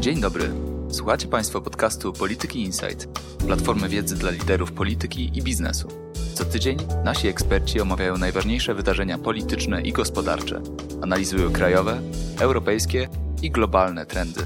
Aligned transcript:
Dzień 0.00 0.20
dobry. 0.20 0.50
Słuchacie 0.90 1.26
Państwo 1.26 1.60
podcastu 1.60 2.12
Polityki 2.12 2.62
Insight, 2.62 3.08
platformy 3.46 3.88
wiedzy 3.88 4.16
dla 4.16 4.30
liderów 4.30 4.72
polityki 4.72 5.38
i 5.38 5.42
biznesu. 5.42 5.88
Co 6.34 6.44
tydzień 6.44 6.78
nasi 7.04 7.28
eksperci 7.28 7.80
omawiają 7.80 8.16
najważniejsze 8.16 8.74
wydarzenia 8.74 9.18
polityczne 9.18 9.82
i 9.82 9.92
gospodarcze, 9.92 10.60
analizują 11.02 11.52
krajowe, 11.52 12.00
europejskie 12.40 13.08
i 13.42 13.50
globalne 13.50 14.06
trendy. 14.06 14.40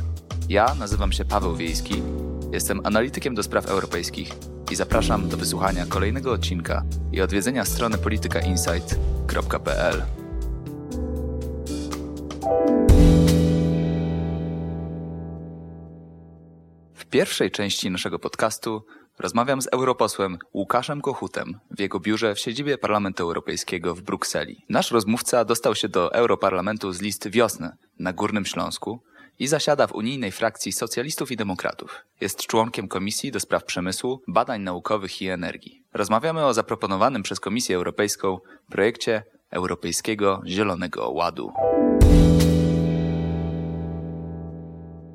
Ja 0.48 0.74
nazywam 0.74 1.12
się 1.12 1.24
Paweł 1.24 1.56
Wiejski, 1.56 2.02
jestem 2.52 2.86
analitykiem 2.86 3.34
do 3.34 3.42
spraw 3.42 3.66
europejskich 3.66 4.32
i 4.70 4.76
zapraszam 4.76 5.28
do 5.28 5.36
wysłuchania 5.36 5.86
kolejnego 5.86 6.32
odcinka 6.32 6.82
i 7.12 7.20
odwiedzenia 7.20 7.64
strony 7.64 7.98
politykainsight.pl. 7.98 10.02
pierwszej 17.12 17.50
części 17.50 17.90
naszego 17.90 18.18
podcastu 18.18 18.82
rozmawiam 19.18 19.62
z 19.62 19.68
europosłem 19.72 20.38
Łukaszem 20.54 21.00
Kochutem 21.00 21.60
w 21.70 21.80
jego 21.80 22.00
biurze 22.00 22.34
w 22.34 22.40
siedzibie 22.40 22.78
Parlamentu 22.78 23.22
Europejskiego 23.22 23.94
w 23.94 24.02
Brukseli. 24.02 24.64
Nasz 24.68 24.90
rozmówca 24.90 25.44
dostał 25.44 25.74
się 25.74 25.88
do 25.88 26.14
Europarlamentu 26.14 26.92
z 26.92 27.00
listy 27.00 27.30
Wiosny 27.30 27.70
na 27.98 28.12
Górnym 28.12 28.44
Śląsku 28.44 29.00
i 29.38 29.46
zasiada 29.46 29.86
w 29.86 29.94
unijnej 29.94 30.32
frakcji 30.32 30.72
socjalistów 30.72 31.32
i 31.32 31.36
demokratów. 31.36 32.04
Jest 32.20 32.46
członkiem 32.46 32.88
Komisji 32.88 33.32
do 33.32 33.40
Spraw 33.40 33.64
Przemysłu, 33.64 34.20
Badań 34.28 34.62
Naukowych 34.62 35.22
i 35.22 35.28
Energii. 35.28 35.82
Rozmawiamy 35.94 36.44
o 36.44 36.54
zaproponowanym 36.54 37.22
przez 37.22 37.40
Komisję 37.40 37.76
Europejską 37.76 38.38
projekcie 38.70 39.22
Europejskiego 39.50 40.42
Zielonego 40.46 41.10
Ładu. 41.10 41.52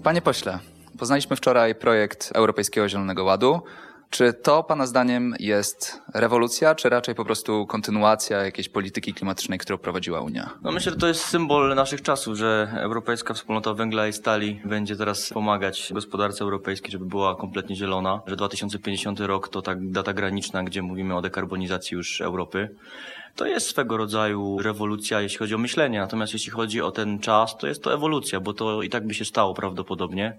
Panie 0.03 0.21
pośle, 0.21 0.59
poznaliśmy 0.97 1.35
wczoraj 1.35 1.75
projekt 1.75 2.31
Europejskiego 2.35 2.89
Zielonego 2.89 3.23
Ładu. 3.23 3.61
Czy 4.09 4.33
to 4.33 4.63
Pana 4.63 4.85
zdaniem 4.85 5.35
jest 5.39 6.01
rewolucja, 6.13 6.75
czy 6.75 6.89
raczej 6.89 7.15
po 7.15 7.25
prostu 7.25 7.65
kontynuacja 7.65 8.45
jakiejś 8.45 8.69
polityki 8.69 9.13
klimatycznej, 9.13 9.59
którą 9.59 9.77
prowadziła 9.77 10.21
Unia? 10.21 10.49
No 10.61 10.71
myślę, 10.71 10.91
że 10.91 10.97
to 10.97 11.07
jest 11.07 11.25
symbol 11.25 11.75
naszych 11.75 12.01
czasów, 12.01 12.37
że 12.37 12.73
Europejska 12.77 13.33
Wspólnota 13.33 13.73
Węgla 13.73 14.07
i 14.07 14.13
Stali 14.13 14.61
będzie 14.65 14.95
teraz 14.95 15.29
pomagać 15.29 15.89
gospodarce 15.93 16.43
europejskiej, 16.43 16.91
żeby 16.91 17.05
była 17.05 17.35
kompletnie 17.35 17.75
zielona, 17.75 18.21
że 18.27 18.35
2050 18.35 19.19
rok 19.19 19.49
to 19.49 19.61
tak 19.61 19.91
data 19.91 20.13
graniczna, 20.13 20.63
gdzie 20.63 20.81
mówimy 20.81 21.15
o 21.15 21.21
dekarbonizacji 21.21 21.95
już 21.95 22.21
Europy. 22.21 22.75
To 23.35 23.45
jest 23.45 23.67
swego 23.67 23.97
rodzaju 23.97 24.59
rewolucja, 24.59 25.21
jeśli 25.21 25.37
chodzi 25.37 25.55
o 25.55 25.57
myślenie, 25.57 25.99
natomiast 25.99 26.33
jeśli 26.33 26.51
chodzi 26.51 26.81
o 26.81 26.91
ten 26.91 27.19
czas, 27.19 27.57
to 27.57 27.67
jest 27.67 27.83
to 27.83 27.93
ewolucja, 27.93 28.39
bo 28.39 28.53
to 28.53 28.81
i 28.81 28.89
tak 28.89 29.07
by 29.07 29.13
się 29.13 29.25
stało 29.25 29.53
prawdopodobnie. 29.53 30.37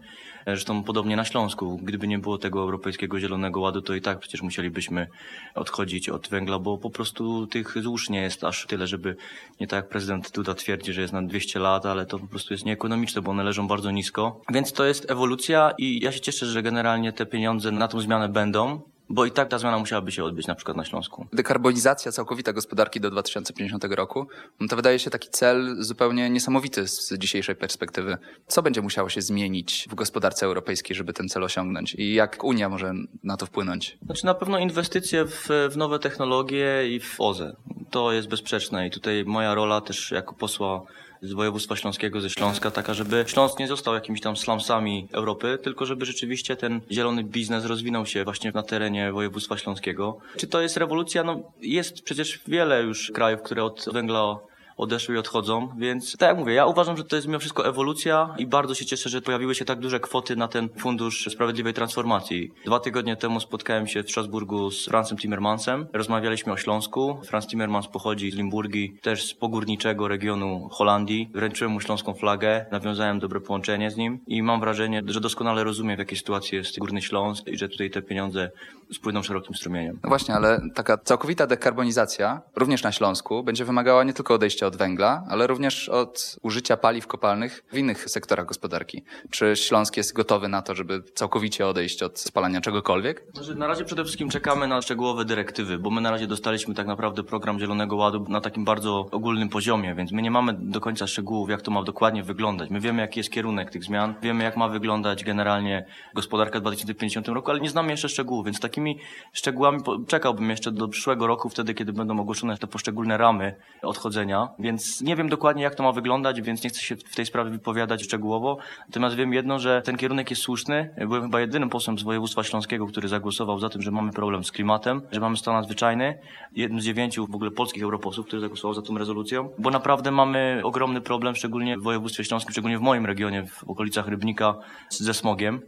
Zresztą 0.48 0.82
podobnie 0.84 1.16
na 1.16 1.24
Śląsku, 1.24 1.80
gdyby 1.82 2.08
nie 2.08 2.18
było 2.18 2.38
tego 2.38 2.60
Europejskiego 2.60 3.20
Zielonego 3.20 3.60
Ładu, 3.60 3.82
to 3.82 3.94
i 3.94 4.00
tak 4.00 4.18
przecież 4.18 4.42
musielibyśmy 4.42 5.06
odchodzić 5.54 6.08
od 6.08 6.28
węgla, 6.28 6.58
bo 6.58 6.78
po 6.78 6.91
prostu 6.91 7.46
tych 7.46 7.82
złóż 7.82 8.10
nie 8.10 8.20
jest 8.20 8.44
aż 8.44 8.66
tyle, 8.66 8.86
żeby 8.86 9.16
nie 9.60 9.66
tak 9.66 9.76
jak 9.76 9.88
prezydent 9.88 10.30
Duda 10.30 10.54
twierdzi, 10.54 10.92
że 10.92 11.00
jest 11.00 11.12
na 11.12 11.22
200 11.22 11.58
lat, 11.58 11.86
ale 11.86 12.06
to 12.06 12.19
po 12.19 12.26
prostu 12.26 12.54
jest 12.54 12.64
nieekonomiczne, 12.64 13.22
bo 13.22 13.30
one 13.30 13.44
leżą 13.44 13.69
bardzo 13.69 13.91
nisko. 13.91 14.41
Więc 14.52 14.72
to 14.72 14.84
jest 14.84 15.10
ewolucja 15.10 15.72
i 15.78 16.00
ja 16.04 16.12
się 16.12 16.20
cieszę, 16.20 16.46
że 16.46 16.62
generalnie 16.62 17.12
te 17.12 17.26
pieniądze 17.26 17.72
na 17.72 17.88
tą 17.88 18.00
zmianę 18.00 18.28
będą. 18.28 18.80
Bo 19.11 19.27
i 19.27 19.31
tak 19.31 19.48
ta 19.48 19.59
zmiana 19.59 19.78
musiałaby 19.78 20.12
się 20.12 20.25
odbyć 20.25 20.47
na 20.47 20.55
przykład 20.55 20.77
na 20.77 20.84
Śląsku. 20.84 21.27
Dekarbonizacja 21.33 22.12
całkowita 22.12 22.53
gospodarki 22.53 23.01
do 23.01 23.11
2050 23.11 23.84
roku, 23.84 24.27
no 24.61 24.69
to 24.69 24.77
wydaje 24.77 24.98
się 24.98 25.11
taki 25.11 25.28
cel 25.31 25.77
zupełnie 25.78 26.31
niesamowity 26.31 26.89
z 26.89 27.12
dzisiejszej 27.19 27.56
perspektywy. 27.56 28.19
Co 28.47 28.62
będzie 28.62 28.83
musiało 28.83 29.09
się 29.09 29.23
zmienić 29.23 29.87
w 29.91 29.95
gospodarce 29.95 30.47
europejskiej, 30.47 30.97
żeby 30.97 31.12
ten 31.12 31.28
cel 31.28 31.45
osiągnąć? 31.45 31.95
I 31.95 32.15
jak 32.15 32.45
Unia 32.45 32.69
może 32.69 32.93
na 33.25 33.37
to 33.37 33.47
wpłynąć? 33.47 33.99
Znaczy 34.05 34.27
na 34.27 34.34
pewno 34.34 34.59
inwestycje 34.59 35.25
w, 35.25 35.49
w 35.71 35.77
nowe 35.77 35.99
technologie 35.99 36.88
i 36.88 37.00
w 37.00 37.15
OZE. 37.19 37.56
To 37.91 38.12
jest 38.12 38.28
bezsprzeczne 38.28 38.87
i 38.87 38.91
tutaj 38.91 39.25
moja 39.25 39.55
rola 39.55 39.81
też 39.81 40.11
jako 40.11 40.34
posła 40.34 40.82
z 41.23 41.33
województwa 41.33 41.77
śląskiego, 41.77 42.21
ze 42.21 42.31
Śląska, 42.31 42.71
taka, 42.71 42.95
żeby 42.95 43.25
Śląsk 43.27 43.59
nie 43.59 43.69
został 43.69 43.95
jakimiś 43.95 44.21
tam 44.21 44.37
slumsami 44.37 45.09
Europy, 45.12 45.59
tylko 45.62 45.87
żeby 45.87 46.06
rzeczywiście 46.06 46.56
ten 46.56 46.81
zielony 46.91 47.25
biznes 47.25 47.65
rozwinął 47.65 48.06
się 48.06 48.25
właśnie 48.25 48.53
na 48.55 48.62
terenie 48.62 49.12
województwa 49.12 49.59
śląskiego. 49.59 50.19
Czy 50.37 50.47
to 50.47 50.61
jest 50.61 50.77
rewolucja? 50.77 51.25
No 51.25 51.41
jest 51.61 52.03
przecież 52.03 52.41
wiele 52.49 52.83
już 52.83 53.11
krajów, 53.15 53.43
które 53.43 53.65
od 53.65 53.84
węgla 53.93 54.39
odeszły 54.78 55.15
i 55.15 55.19
odchodzą, 55.19 55.69
więc 55.78 56.16
tak 56.16 56.28
jak 56.28 56.39
mówię, 56.39 56.55
ja 56.55 56.66
uważam, 56.66 56.97
że 56.97 57.05
to 57.05 57.16
jest 57.16 57.28
mimo 57.28 57.39
wszystko 57.39 57.66
ewolucja 57.66 58.34
i 58.39 58.47
bardzo 58.47 58.75
się 58.75 58.84
cieszę, 58.84 59.09
że 59.09 59.22
pojawiły 59.22 59.55
się 59.55 59.65
tak 59.65 59.81
duże 59.81 60.00
kwoty 60.00 60.37
na 60.37 60.49
ten 60.49 60.69
Fundusz 60.78 61.28
Sprawiedliwej 61.33 61.75
Transformacji. 61.75 62.53
Dwa 62.66 62.81
tygodnie 62.81 63.17
temu 63.17 63.41
spotkałem 63.41 63.87
się 63.87 64.03
w 64.03 64.11
Strasburgu 64.11 64.71
z 64.71 64.84
Francem 64.84 65.19
Timmermansem, 65.19 65.87
rozmawialiśmy 65.93 66.53
o 66.53 66.56
Śląsku. 66.56 67.19
Franz 67.25 67.47
Timmermans 67.47 67.87
pochodzi 67.87 68.31
z 68.31 68.34
Limburgii, 68.34 68.99
też 69.03 69.27
z 69.27 69.34
pogórniczego 69.34 70.09
regionu 70.09 70.69
Holandii. 70.72 71.31
Wręczyłem 71.34 71.72
mu 71.72 71.81
śląską 71.81 72.15
flagę, 72.15 72.67
nawiązałem 72.72 73.19
dobre 73.19 73.41
połączenie 73.41 73.91
z 73.91 73.97
nim 73.97 74.19
i 74.27 74.43
mam 74.43 74.61
wrażenie, 74.61 75.03
że 75.06 75.21
doskonale 75.21 75.65
rozumie 75.65 75.97
w 75.97 75.99
jakiej 75.99 76.19
sytuacji 76.19 76.59
jest 76.59 76.78
Górny 76.78 77.03
Śląsk 77.03 77.49
i 77.49 77.59
że 77.59 77.69
tutaj 77.69 77.91
te 77.91 78.03
pieniądze 78.03 78.50
spłyną 78.93 79.22
szerokim 79.22 79.55
strumieniem. 79.55 79.99
No 80.03 80.09
właśnie, 80.09 80.34
ale 80.34 80.61
taka 80.75 80.99
całkowita 80.99 81.47
dekarbonizacja, 81.47 82.41
również 82.56 82.83
na 82.83 82.93
Śląsku, 82.93 83.43
będzie 83.43 83.65
wymagała 83.65 84.05
nie 84.05 84.12
tylko 84.12 84.34
odejścia 84.34 84.67
od 84.69 84.77
węgla, 84.77 85.25
ale 85.29 85.47
również 85.47 85.89
od 85.89 86.37
użycia 86.43 86.77
paliw 86.77 87.06
kopalnych 87.06 87.65
w 87.73 87.79
innych 87.79 88.11
sektorach 88.11 88.47
gospodarki. 88.47 89.03
Czy 89.31 89.56
Śląsk 89.56 89.97
jest 89.97 90.12
gotowy 90.12 90.49
na 90.49 90.62
to, 90.62 90.75
żeby 90.75 91.03
całkowicie 91.15 91.67
odejść 91.67 92.03
od 92.03 92.19
spalania 92.19 92.61
czegokolwiek? 92.61 93.25
Znaczy, 93.34 93.55
na 93.55 93.67
razie 93.67 93.84
przede 93.84 94.05
wszystkim 94.05 94.29
czekamy 94.29 94.67
na 94.67 94.83
szczegółowe 94.83 95.25
dyrektywy, 95.25 95.79
bo 95.79 95.91
my 95.91 96.01
na 96.01 96.11
razie 96.11 96.27
dostaliśmy 96.27 96.75
tak 96.75 96.87
naprawdę 96.87 97.25
program 97.25 97.59
Zielonego 97.59 97.97
Ładu 97.97 98.27
na 98.29 98.41
takim 98.41 98.65
bardzo 98.65 99.09
ogólnym 99.11 99.49
poziomie, 99.49 99.95
więc 99.95 100.12
my 100.12 100.23
nie 100.23 100.31
mamy 100.31 100.55
do 100.59 100.81
końca 100.81 101.06
szczegółów, 101.06 101.50
jak 101.50 101.62
to 101.62 101.71
ma 101.71 101.83
dokładnie 101.83 102.23
wyglądać. 102.23 102.71
My 102.71 102.81
wiemy, 102.81 103.03
jaki 103.03 103.21
jest 103.21 103.31
kierunek 103.31 103.71
tych 103.71 103.85
zmian, 103.85 104.15
wiemy, 104.23 104.45
jak 104.45 104.56
ma 104.56 104.69
wyglądać 104.69 105.25
generalnie 105.25 105.85
gospodarka 106.15 106.59
w 106.59 106.62
2050 106.62 107.29
roku, 107.29 107.50
ale 107.50 107.61
nie 107.61 107.71
znamy 107.71 107.91
jeszcze 107.91 108.09
szczegółów, 108.09 108.45
więc 108.45 108.61
takimi 108.61 108.99
szczegółami 109.33 109.79
czekałbym 110.06 110.50
jeszcze 110.50 110.73
do 110.73 110.89
przyszłego 110.89 111.27
roku, 111.27 111.49
wtedy, 111.49 111.75
kiedy 111.75 111.93
będą 111.93 112.21
ogłoszone 112.21 112.59
te 112.59 112.67
poszczególne 112.67 113.19
ramy 113.19 113.55
odchodzenia. 113.83 114.49
Więc 114.58 115.00
nie 115.00 115.16
wiem 115.16 115.28
dokładnie, 115.28 115.62
jak 115.62 115.74
to 115.74 115.82
ma 115.82 115.92
wyglądać, 115.92 116.42
więc 116.42 116.64
nie 116.64 116.70
chcę 116.70 116.80
się 116.80 116.96
w 116.96 117.14
tej 117.14 117.26
sprawie 117.26 117.50
wypowiadać 117.50 118.02
szczegółowo. 118.02 118.58
Natomiast 118.88 119.16
wiem 119.16 119.32
jedno, 119.32 119.58
że 119.58 119.82
ten 119.82 119.96
kierunek 119.96 120.30
jest 120.30 120.42
słuszny. 120.42 120.94
Byłem 121.06 121.22
chyba 121.22 121.41
jedynym 121.41 121.70
posłem 121.70 121.98
z 121.98 122.02
województwa 122.02 122.42
śląskiego, 122.44 122.86
który 122.86 123.08
zagłosował 123.08 123.58
za 123.60 123.69
tym, 123.69 123.82
że 123.82 123.91
mamy 123.91 124.12
problem 124.12 124.44
z 124.44 124.52
klimatem, 124.52 125.02
że 125.12 125.20
mamy 125.20 125.36
stan 125.36 125.54
nadzwyczajny. 125.54 126.19
Jednym 126.56 126.80
z 126.80 126.84
dziewięciu 126.84 127.26
w 127.26 127.34
ogóle 127.34 127.50
polskich 127.50 127.82
europosłów, 127.82 128.26
który 128.26 128.41
zagłosował 128.41 128.74
za 128.74 128.82
tą 128.82 128.98
rezolucją, 128.98 129.50
bo 129.58 129.70
naprawdę 129.70 130.10
mamy 130.10 130.60
ogromny 130.64 131.00
problem, 131.00 131.36
szczególnie 131.36 131.78
w 131.78 131.82
województwie 131.82 132.25
śląskim, 132.25 132.52
szczególnie 132.52 132.78
w 132.78 132.82
moim 132.82 133.06
regionie, 133.06 133.46
w 133.46 133.64
okolicach 133.64 134.08
Rybnika, 134.08 134.54
ze 134.88 135.14
smogiem. 135.14 135.60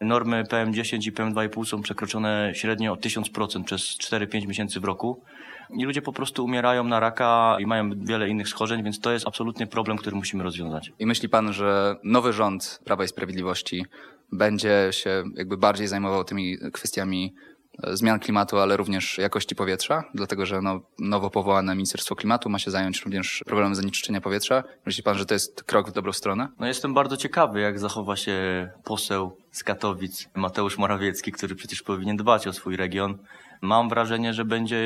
Normy 0.00 0.44
PM10 0.44 1.08
i 1.08 1.12
PM2,5 1.12 1.64
są 1.64 1.82
przekroczone 1.82 2.52
średnio 2.54 2.92
o 2.92 2.96
1000% 2.96 3.64
przez 3.64 3.82
4-5 3.82 4.46
miesięcy 4.46 4.80
w 4.80 4.84
roku. 4.84 5.22
I 5.76 5.84
ludzie 5.84 6.02
po 6.02 6.12
prostu 6.12 6.44
umierają 6.44 6.84
na 6.84 7.00
raka 7.00 7.56
i 7.60 7.66
mają 7.66 7.90
wiele 7.96 8.28
innych 8.28 8.48
schorzeń, 8.48 8.82
więc 8.82 9.00
to 9.00 9.12
jest 9.12 9.26
absolutnie 9.26 9.66
problem, 9.66 9.96
który 9.96 10.16
musimy 10.16 10.44
rozwiązać. 10.44 10.92
I 10.98 11.06
myśli 11.06 11.28
pan, 11.28 11.52
że 11.52 11.96
nowy 12.04 12.32
rząd 12.32 12.80
Prawa 12.84 13.04
i 13.04 13.08
Sprawiedliwości 13.08 13.86
będzie 14.32 14.88
się 14.90 15.24
jakby 15.36 15.56
bardziej 15.56 15.86
zajmował 15.86 16.24
tymi 16.24 16.58
kwestiami 16.72 17.34
zmian 17.92 18.20
klimatu, 18.20 18.58
ale 18.58 18.76
również 18.76 19.18
jakości 19.18 19.54
powietrza, 19.54 20.04
dlatego 20.14 20.46
że 20.46 20.62
no, 20.62 20.80
nowo 20.98 21.30
powołane 21.30 21.74
Ministerstwo 21.74 22.16
Klimatu 22.16 22.48
ma 22.50 22.58
się 22.58 22.70
zająć 22.70 23.02
również 23.02 23.42
problemem 23.46 23.74
zanieczyszczenia 23.74 24.20
powietrza. 24.20 24.64
Myśli 24.86 25.02
pan, 25.02 25.18
że 25.18 25.26
to 25.26 25.34
jest 25.34 25.64
krok 25.64 25.90
w 25.90 25.92
dobrą 25.92 26.12
stronę? 26.12 26.48
No 26.60 26.66
jestem 26.66 26.94
bardzo 26.94 27.16
ciekawy, 27.16 27.60
jak 27.60 27.78
zachowa 27.78 28.16
się 28.16 28.68
poseł 28.84 29.36
z 29.50 29.64
Katowic, 29.64 30.28
Mateusz 30.34 30.78
Morawiecki, 30.78 31.32
który 31.32 31.54
przecież 31.54 31.82
powinien 31.82 32.16
dbać 32.16 32.46
o 32.46 32.52
swój 32.52 32.76
region. 32.76 33.18
Mam 33.64 33.88
wrażenie, 33.88 34.34
że 34.34 34.44
będzie 34.44 34.82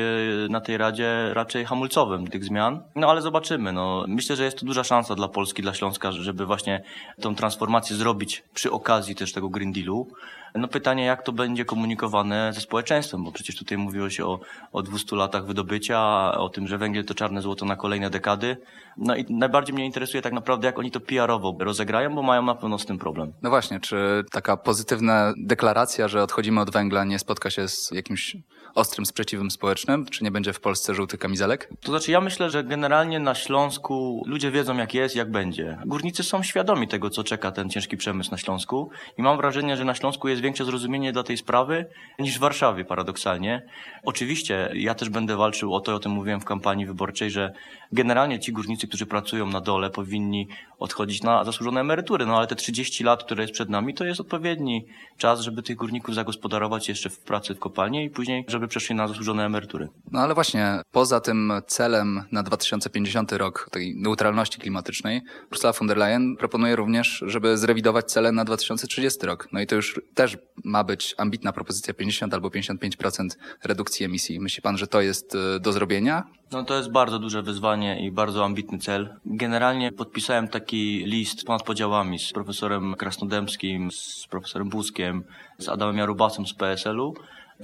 na 0.49 0.61
tej 0.61 0.77
Radzie 0.77 1.33
raczej 1.33 1.65
hamulcowym 1.65 2.27
tych 2.27 2.43
zmian. 2.43 2.83
No 2.95 3.09
ale 3.09 3.21
zobaczymy. 3.21 3.73
No, 3.73 4.05
myślę, 4.07 4.35
że 4.35 4.43
jest 4.43 4.59
to 4.59 4.65
duża 4.65 4.83
szansa 4.83 5.15
dla 5.15 5.27
Polski, 5.27 5.61
dla 5.61 5.73
Śląska, 5.73 6.11
żeby 6.11 6.45
właśnie 6.45 6.83
tą 7.21 7.35
transformację 7.35 7.95
zrobić 7.95 8.43
przy 8.53 8.71
okazji 8.71 9.15
też 9.15 9.33
tego 9.33 9.49
Green 9.49 9.71
Dealu. 9.71 10.07
No 10.55 10.67
pytanie, 10.67 11.05
jak 11.05 11.23
to 11.23 11.31
będzie 11.31 11.65
komunikowane 11.65 12.53
ze 12.53 12.61
społeczeństwem, 12.61 13.23
bo 13.23 13.31
przecież 13.31 13.55
tutaj 13.55 13.77
mówiło 13.77 14.09
się 14.09 14.25
o, 14.25 14.39
o 14.71 14.81
200 14.81 15.15
latach 15.15 15.45
wydobycia, 15.45 16.31
o 16.37 16.49
tym, 16.49 16.67
że 16.67 16.77
węgiel 16.77 17.05
to 17.05 17.13
czarne 17.13 17.41
złoto 17.41 17.65
na 17.65 17.75
kolejne 17.75 18.09
dekady. 18.09 18.57
No 18.97 19.15
i 19.15 19.25
najbardziej 19.29 19.75
mnie 19.75 19.85
interesuje 19.85 20.21
tak 20.21 20.33
naprawdę, 20.33 20.67
jak 20.67 20.79
oni 20.79 20.91
to 20.91 20.99
PR-owo 20.99 21.55
rozegrają, 21.59 22.15
bo 22.15 22.21
mają 22.21 22.41
na 22.41 22.55
pewno 22.55 22.79
z 22.79 22.85
tym 22.85 22.97
problem. 22.97 23.33
No 23.41 23.49
właśnie, 23.49 23.79
czy 23.79 24.23
taka 24.31 24.57
pozytywna 24.57 25.33
deklaracja, 25.37 26.07
że 26.07 26.23
odchodzimy 26.23 26.61
od 26.61 26.71
węgla 26.71 27.03
nie 27.03 27.19
spotka 27.19 27.49
się 27.49 27.67
z 27.67 27.91
jakimś 27.91 28.37
ostrym 28.79 29.05
sprzeciwem 29.05 29.51
społecznym? 29.51 30.05
Czy 30.05 30.23
nie 30.23 30.31
będzie 30.31 30.53
w 30.53 30.59
Polsce 30.59 30.95
żółtych 30.95 31.19
kamizelek? 31.19 31.69
To 31.81 31.91
znaczy, 31.91 32.11
ja 32.11 32.21
myślę, 32.21 32.49
że 32.49 32.63
generalnie 32.63 33.19
na 33.19 33.35
Śląsku 33.35 34.23
ludzie 34.25 34.51
wiedzą, 34.51 34.77
jak 34.77 34.93
jest, 34.93 35.15
jak 35.15 35.31
będzie. 35.31 35.77
Górnicy 35.85 36.23
są 36.23 36.43
świadomi 36.43 36.87
tego, 36.87 37.09
co 37.09 37.23
czeka 37.23 37.51
ten 37.51 37.69
ciężki 37.69 37.97
przemysł 37.97 38.31
na 38.31 38.37
Śląsku 38.37 38.89
i 39.17 39.21
mam 39.21 39.37
wrażenie, 39.37 39.77
że 39.77 39.85
na 39.85 39.95
Śląsku 39.95 40.27
jest 40.27 40.41
większe 40.41 40.65
zrozumienie 40.65 41.11
dla 41.11 41.23
tej 41.23 41.37
sprawy 41.37 41.85
niż 42.19 42.37
w 42.37 42.39
Warszawie, 42.39 42.85
paradoksalnie. 42.85 43.61
Oczywiście, 44.03 44.71
ja 44.73 44.95
też 44.95 45.09
będę 45.09 45.35
walczył 45.35 45.73
o 45.73 45.79
to, 45.79 45.95
o 45.95 45.99
tym 45.99 46.11
mówiłem 46.11 46.41
w 46.41 46.45
kampanii 46.45 46.85
wyborczej, 46.85 47.31
że 47.31 47.53
generalnie 47.91 48.39
ci 48.39 48.51
górnicy, 48.51 48.87
którzy 48.87 49.05
pracują 49.05 49.45
na 49.45 49.61
dole, 49.61 49.89
powinni 49.89 50.47
odchodzić 50.79 51.23
na 51.23 51.43
zasłużone 51.43 51.81
emerytury, 51.81 52.25
no 52.25 52.37
ale 52.37 52.47
te 52.47 52.55
30 52.55 53.03
lat, 53.03 53.23
które 53.23 53.43
jest 53.43 53.53
przed 53.53 53.69
nami, 53.69 53.93
to 53.93 54.05
jest 54.05 54.19
odpowiedni 54.19 54.85
czas, 55.17 55.41
żeby 55.41 55.63
tych 55.63 55.75
górników 55.75 56.15
zagospodarować 56.15 56.89
jeszcze 56.89 57.09
w 57.09 57.19
pracy 57.19 57.55
w 57.55 57.59
kopalni 57.59 58.03
i 58.03 58.09
później, 58.09 58.45
żeby 58.47 58.67
przeszli 58.69 58.95
na 58.95 59.07
zasłużone 59.07 59.45
emerytury. 59.45 59.89
No 60.11 60.19
ale 60.19 60.33
właśnie, 60.33 60.81
poza 60.91 61.19
tym 61.19 61.53
celem 61.67 62.23
na 62.31 62.43
2050 62.43 63.31
rok, 63.31 63.69
tej 63.71 63.95
neutralności 63.95 64.59
klimatycznej, 64.59 65.21
Ursula 65.51 65.73
von 65.73 65.87
der 65.87 65.97
Leyen 65.97 66.35
proponuje 66.35 66.75
również, 66.75 67.23
żeby 67.27 67.57
zrewidować 67.57 68.11
cele 68.11 68.31
na 68.31 68.45
2030 68.45 69.25
rok. 69.25 69.47
No 69.51 69.61
i 69.61 69.67
to 69.67 69.75
już 69.75 70.01
też 70.13 70.37
ma 70.63 70.83
być 70.83 71.15
ambitna 71.17 71.53
propozycja 71.53 71.93
50 71.93 72.33
albo 72.33 72.49
55% 72.49 73.27
redukcji 73.63 74.05
emisji. 74.05 74.39
Myśli 74.39 74.61
pan, 74.61 74.77
że 74.77 74.87
to 74.87 75.01
jest 75.01 75.35
y, 75.35 75.59
do 75.59 75.73
zrobienia? 75.73 76.23
No 76.51 76.63
to 76.63 76.77
jest 76.77 76.91
bardzo 76.91 77.19
duże 77.19 77.43
wyzwanie 77.43 78.05
i 78.05 78.11
bardzo 78.11 78.45
ambitny 78.45 78.77
cel. 78.77 79.15
Generalnie 79.25 79.91
podpisałem 79.91 80.47
taki 80.47 81.05
list 81.05 81.43
ponad 81.43 81.63
podziałami 81.63 82.19
z 82.19 82.33
profesorem 82.33 82.95
Krasnodębskim, 82.95 83.91
z 83.91 84.27
profesorem 84.29 84.69
Buskiem, 84.69 85.23
z 85.57 85.69
Adamem 85.69 85.97
Jarubasem 85.97 86.47
z 86.47 86.53
PSL-u, 86.53 87.13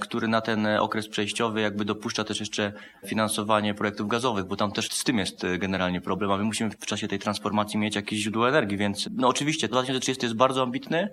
który 0.00 0.28
na 0.28 0.40
ten 0.40 0.66
okres 0.66 1.08
przejściowy 1.08 1.60
jakby 1.60 1.84
dopuszcza 1.84 2.24
też 2.24 2.40
jeszcze 2.40 2.72
finansowanie 3.06 3.74
projektów 3.74 4.08
gazowych, 4.08 4.44
bo 4.44 4.56
tam 4.56 4.72
też 4.72 4.90
z 4.90 5.04
tym 5.04 5.18
jest 5.18 5.44
e, 5.44 5.58
generalnie 5.58 6.00
problem, 6.00 6.30
a 6.30 6.36
my 6.36 6.44
musimy 6.44 6.70
w 6.70 6.86
czasie 6.86 7.08
tej 7.08 7.18
transformacji 7.18 7.78
mieć 7.78 7.96
jakieś 7.96 8.18
źródło 8.18 8.48
energii, 8.48 8.76
więc 8.76 9.08
no 9.12 9.28
oczywiście 9.28 9.68
2030 9.68 10.26
jest 10.26 10.36
bardzo 10.36 10.62
ambitny. 10.62 11.08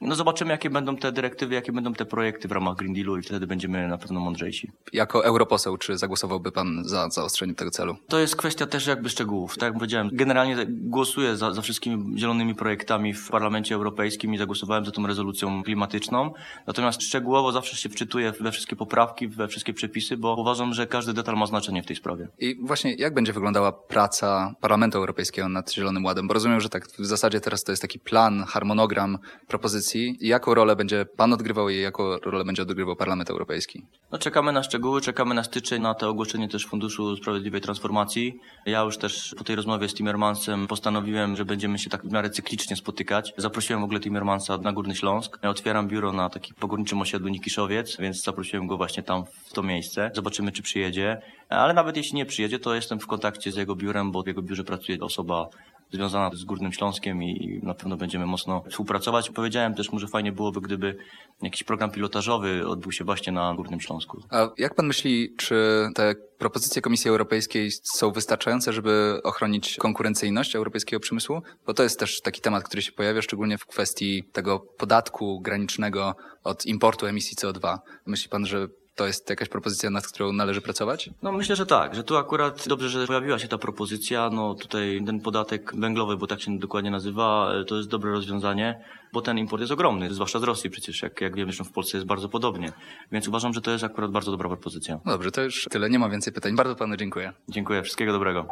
No 0.00 0.14
zobaczymy, 0.14 0.50
jakie 0.50 0.70
będą 0.70 0.96
te 0.96 1.12
dyrektywy, 1.12 1.54
jakie 1.54 1.72
będą 1.72 1.94
te 1.94 2.04
projekty 2.04 2.48
w 2.48 2.52
ramach 2.52 2.76
Green 2.76 2.94
Dealu 2.94 3.18
i 3.18 3.22
wtedy 3.22 3.46
będziemy 3.46 3.88
na 3.88 3.98
pewno 3.98 4.20
mądrzejsi. 4.20 4.70
Jako 4.92 5.24
europoseł, 5.24 5.76
czy 5.76 5.98
zagłosowałby 5.98 6.52
pan 6.52 6.82
za 6.84 7.08
zaostrzeniem 7.08 7.54
tego 7.54 7.70
celu? 7.70 7.96
To 8.08 8.18
jest 8.18 8.36
kwestia 8.36 8.66
też 8.66 8.86
jakby 8.86 9.08
szczegółów. 9.08 9.58
Tak 9.58 9.62
jak 9.62 9.74
powiedziałem, 9.74 10.10
generalnie 10.12 10.56
głosuję 10.68 11.36
za, 11.36 11.54
za 11.54 11.62
wszystkimi 11.62 12.18
zielonymi 12.18 12.54
projektami 12.54 13.14
w 13.14 13.30
Parlamencie 13.30 13.74
Europejskim 13.74 14.34
i 14.34 14.38
zagłosowałem 14.38 14.84
za 14.84 14.90
tą 14.90 15.06
rezolucją 15.06 15.62
klimatyczną. 15.62 16.32
Natomiast 16.66 17.02
szczegółowo 17.02 17.52
zawsze 17.52 17.76
się 17.76 17.88
wczytuję 17.88 18.25
we 18.32 18.52
wszystkie 18.52 18.76
poprawki, 18.76 19.28
we 19.28 19.48
wszystkie 19.48 19.74
przepisy, 19.74 20.16
bo 20.16 20.36
uważam, 20.36 20.74
że 20.74 20.86
każdy 20.86 21.12
detal 21.12 21.36
ma 21.36 21.46
znaczenie 21.46 21.82
w 21.82 21.86
tej 21.86 21.96
sprawie. 21.96 22.28
I 22.38 22.56
właśnie 22.62 22.94
jak 22.94 23.14
będzie 23.14 23.32
wyglądała 23.32 23.72
praca 23.72 24.54
Parlamentu 24.60 24.98
Europejskiego 24.98 25.48
nad 25.48 25.72
Zielonym 25.72 26.04
Ładem? 26.04 26.28
Bo 26.28 26.34
rozumiem, 26.34 26.60
że 26.60 26.68
tak 26.68 26.86
w 26.88 27.06
zasadzie 27.06 27.40
teraz 27.40 27.64
to 27.64 27.72
jest 27.72 27.82
taki 27.82 27.98
plan, 27.98 28.44
harmonogram 28.44 29.18
propozycji. 29.48 30.18
Jaką 30.20 30.54
rolę 30.54 30.76
będzie 30.76 31.06
pan 31.16 31.32
odgrywał 31.32 31.68
i 31.68 31.80
jaką 31.80 32.18
rolę 32.18 32.44
będzie 32.44 32.62
odgrywał 32.62 32.96
Parlament 32.96 33.30
Europejski? 33.30 33.86
No 34.12 34.18
czekamy 34.18 34.52
na 34.52 34.62
szczegóły, 34.62 35.00
czekamy 35.00 35.34
na 35.34 35.44
styczeń, 35.44 35.82
na 35.82 35.94
to 35.94 36.08
ogłoszenie 36.08 36.48
też 36.48 36.66
Funduszu 36.66 37.16
Sprawiedliwej 37.16 37.60
Transformacji. 37.60 38.40
Ja 38.66 38.80
już 38.80 38.98
też 38.98 39.34
po 39.38 39.44
tej 39.44 39.56
rozmowie 39.56 39.88
z 39.88 39.94
Timmermansem 39.94 40.66
postanowiłem, 40.66 41.36
że 41.36 41.44
będziemy 41.44 41.78
się 41.78 41.90
tak 41.90 42.02
w 42.02 42.12
miarę 42.12 42.30
cyklicznie 42.30 42.76
spotykać. 42.76 43.34
Zaprosiłem 43.36 43.80
w 43.80 43.84
ogóle 43.84 44.00
Timmermansa 44.00 44.58
na 44.58 44.72
Górny 44.72 44.94
Śląsk. 44.94 45.38
Ja 45.42 45.50
otwieram 45.50 45.88
biuro 45.88 46.12
na 46.12 46.30
taki 46.30 46.54
pogórniczym 46.54 47.00
osiedlu 47.00 47.28
Nikiszowiec, 47.28 47.96
więc 47.96 48.15
zaprosiłem 48.22 48.66
go 48.66 48.76
właśnie 48.76 49.02
tam 49.02 49.24
w 49.44 49.52
to 49.52 49.62
miejsce. 49.62 50.10
Zobaczymy, 50.14 50.52
czy 50.52 50.62
przyjedzie. 50.62 51.22
Ale 51.48 51.74
nawet 51.74 51.96
jeśli 51.96 52.16
nie 52.16 52.26
przyjedzie, 52.26 52.58
to 52.58 52.74
jestem 52.74 53.00
w 53.00 53.06
kontakcie 53.06 53.52
z 53.52 53.56
jego 53.56 53.76
biurem, 53.76 54.12
bo 54.12 54.22
w 54.22 54.26
jego 54.26 54.42
biurze 54.42 54.64
pracuje 54.64 55.00
osoba 55.00 55.48
związana 55.92 56.30
z 56.34 56.44
Górnym 56.44 56.72
Śląskiem 56.72 57.22
i 57.22 57.60
na 57.62 57.74
pewno 57.74 57.96
będziemy 57.96 58.26
mocno 58.26 58.62
współpracować. 58.70 59.30
Powiedziałem 59.30 59.74
też 59.74 59.92
mu, 59.92 59.98
że 59.98 60.08
fajnie 60.08 60.32
byłoby, 60.32 60.60
gdyby 60.60 60.96
jakiś 61.42 61.62
program 61.62 61.90
pilotażowy 61.90 62.68
odbył 62.68 62.92
się 62.92 63.04
właśnie 63.04 63.32
na 63.32 63.54
Górnym 63.54 63.80
Śląsku. 63.80 64.22
A 64.30 64.48
jak 64.58 64.74
pan 64.74 64.86
myśli, 64.86 65.34
czy 65.36 65.88
te 65.94 66.14
propozycje 66.38 66.82
Komisji 66.82 67.10
Europejskiej 67.10 67.70
są 67.70 68.10
wystarczające, 68.10 68.72
żeby 68.72 69.20
ochronić 69.24 69.76
konkurencyjność 69.76 70.56
europejskiego 70.56 71.00
przemysłu? 71.00 71.42
Bo 71.66 71.74
to 71.74 71.82
jest 71.82 71.98
też 71.98 72.20
taki 72.20 72.40
temat, 72.40 72.64
który 72.64 72.82
się 72.82 72.92
pojawia, 72.92 73.22
szczególnie 73.22 73.58
w 73.58 73.66
kwestii 73.66 74.24
tego 74.32 74.60
podatku 74.60 75.40
granicznego 75.40 76.14
od 76.44 76.66
importu 76.66 77.06
emisji 77.06 77.36
CO2. 77.36 77.78
Myśli 78.06 78.28
pan, 78.28 78.46
że 78.46 78.68
to 78.96 79.06
jest 79.06 79.30
jakaś 79.30 79.48
propozycja, 79.48 79.90
nad 79.90 80.06
którą 80.06 80.32
należy 80.32 80.60
pracować? 80.60 81.10
No 81.22 81.32
myślę, 81.32 81.56
że 81.56 81.66
tak, 81.66 81.94
że 81.94 82.04
tu 82.04 82.16
akurat 82.16 82.68
dobrze, 82.68 82.88
że 82.88 83.06
pojawiła 83.06 83.38
się 83.38 83.48
ta 83.48 83.58
propozycja. 83.58 84.30
No 84.30 84.54
tutaj 84.54 85.02
ten 85.06 85.20
podatek 85.20 85.76
węglowy, 85.76 86.16
bo 86.16 86.26
tak 86.26 86.40
się 86.40 86.58
dokładnie 86.58 86.90
nazywa, 86.90 87.52
to 87.66 87.76
jest 87.76 87.88
dobre 87.88 88.10
rozwiązanie, 88.10 88.84
bo 89.12 89.22
ten 89.22 89.38
import 89.38 89.60
jest 89.60 89.72
ogromny, 89.72 90.14
zwłaszcza 90.14 90.38
z 90.38 90.42
Rosji 90.42 90.70
przecież, 90.70 91.02
jak, 91.02 91.20
jak 91.20 91.36
wiemy, 91.36 91.52
że 91.52 91.64
w 91.64 91.72
Polsce 91.72 91.96
jest 91.96 92.06
bardzo 92.06 92.28
podobnie. 92.28 92.72
Więc 93.12 93.28
uważam, 93.28 93.52
że 93.52 93.60
to 93.60 93.70
jest 93.70 93.84
akurat 93.84 94.10
bardzo 94.10 94.30
dobra 94.30 94.48
propozycja. 94.48 95.00
No 95.04 95.12
dobrze, 95.12 95.30
to 95.30 95.42
już 95.42 95.66
tyle, 95.70 95.90
nie 95.90 95.98
ma 95.98 96.08
więcej 96.08 96.32
pytań. 96.32 96.56
Bardzo 96.56 96.76
panu 96.76 96.96
dziękuję. 96.96 97.32
Dziękuję, 97.48 97.82
wszystkiego 97.82 98.12
dobrego. 98.12 98.46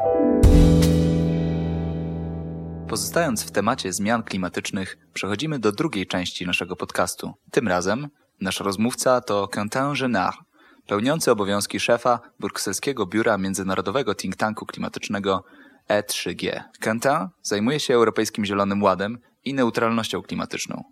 Pozostając 2.88 3.44
w 3.44 3.50
temacie 3.50 3.92
zmian 3.92 4.22
klimatycznych, 4.22 4.98
przechodzimy 5.14 5.58
do 5.58 5.72
drugiej 5.72 6.06
części 6.06 6.46
naszego 6.46 6.76
podcastu. 6.76 7.32
Tym 7.50 7.68
razem 7.68 8.08
Nasz 8.44 8.60
rozmówca 8.60 9.20
to 9.20 9.48
Quentin 9.48 9.92
Genard, 10.00 10.36
pełniący 10.86 11.30
obowiązki 11.30 11.80
szefa 11.80 12.20
brukselskiego 12.40 13.06
biura 13.06 13.38
międzynarodowego 13.38 14.14
think 14.14 14.36
tanku 14.36 14.66
klimatycznego 14.66 15.44
E3G. 15.88 16.62
Quentin 16.82 17.28
zajmuje 17.42 17.80
się 17.80 17.94
Europejskim 17.94 18.44
Zielonym 18.44 18.82
Ładem 18.82 19.18
i 19.44 19.54
neutralnością 19.54 20.22
klimatyczną. 20.22 20.82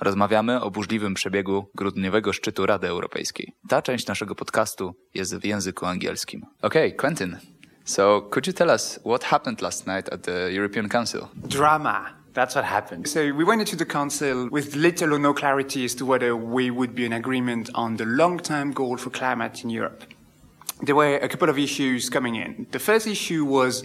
Rozmawiamy 0.00 0.60
o 0.60 0.70
burzliwym 0.70 1.14
przebiegu 1.14 1.70
grudniowego 1.74 2.32
szczytu 2.32 2.66
Rady 2.66 2.88
Europejskiej. 2.88 3.52
Ta 3.68 3.82
część 3.82 4.06
naszego 4.06 4.34
podcastu 4.34 4.94
jest 5.14 5.36
w 5.36 5.44
języku 5.44 5.86
angielskim. 5.86 6.46
Okay, 6.62 6.92
Quentin. 6.92 7.36
So, 7.84 8.22
could 8.30 8.46
you 8.46 8.52
tell 8.52 8.68
us 8.68 9.00
what 9.06 9.24
happened 9.24 9.62
last 9.62 9.86
night 9.86 10.12
at 10.12 10.22
the 10.22 10.50
European 10.52 10.88
Council? 10.88 11.20
Drama. 11.34 12.23
That's 12.34 12.56
what 12.56 12.64
happened. 12.64 13.06
So 13.06 13.32
we 13.32 13.44
went 13.44 13.60
into 13.60 13.76
the 13.76 13.86
council 13.86 14.48
with 14.50 14.74
little 14.74 15.14
or 15.14 15.20
no 15.20 15.32
clarity 15.32 15.84
as 15.84 15.94
to 15.94 16.04
whether 16.04 16.36
we 16.36 16.68
would 16.68 16.92
be 16.92 17.06
in 17.06 17.12
agreement 17.12 17.70
on 17.76 17.96
the 17.96 18.04
long-term 18.04 18.72
goal 18.72 18.96
for 18.96 19.10
climate 19.10 19.62
in 19.62 19.70
Europe. 19.70 20.02
There 20.82 20.96
were 20.96 21.16
a 21.16 21.28
couple 21.28 21.48
of 21.48 21.56
issues 21.58 22.10
coming 22.10 22.34
in. 22.34 22.66
The 22.72 22.80
first 22.80 23.06
issue 23.06 23.44
was 23.44 23.84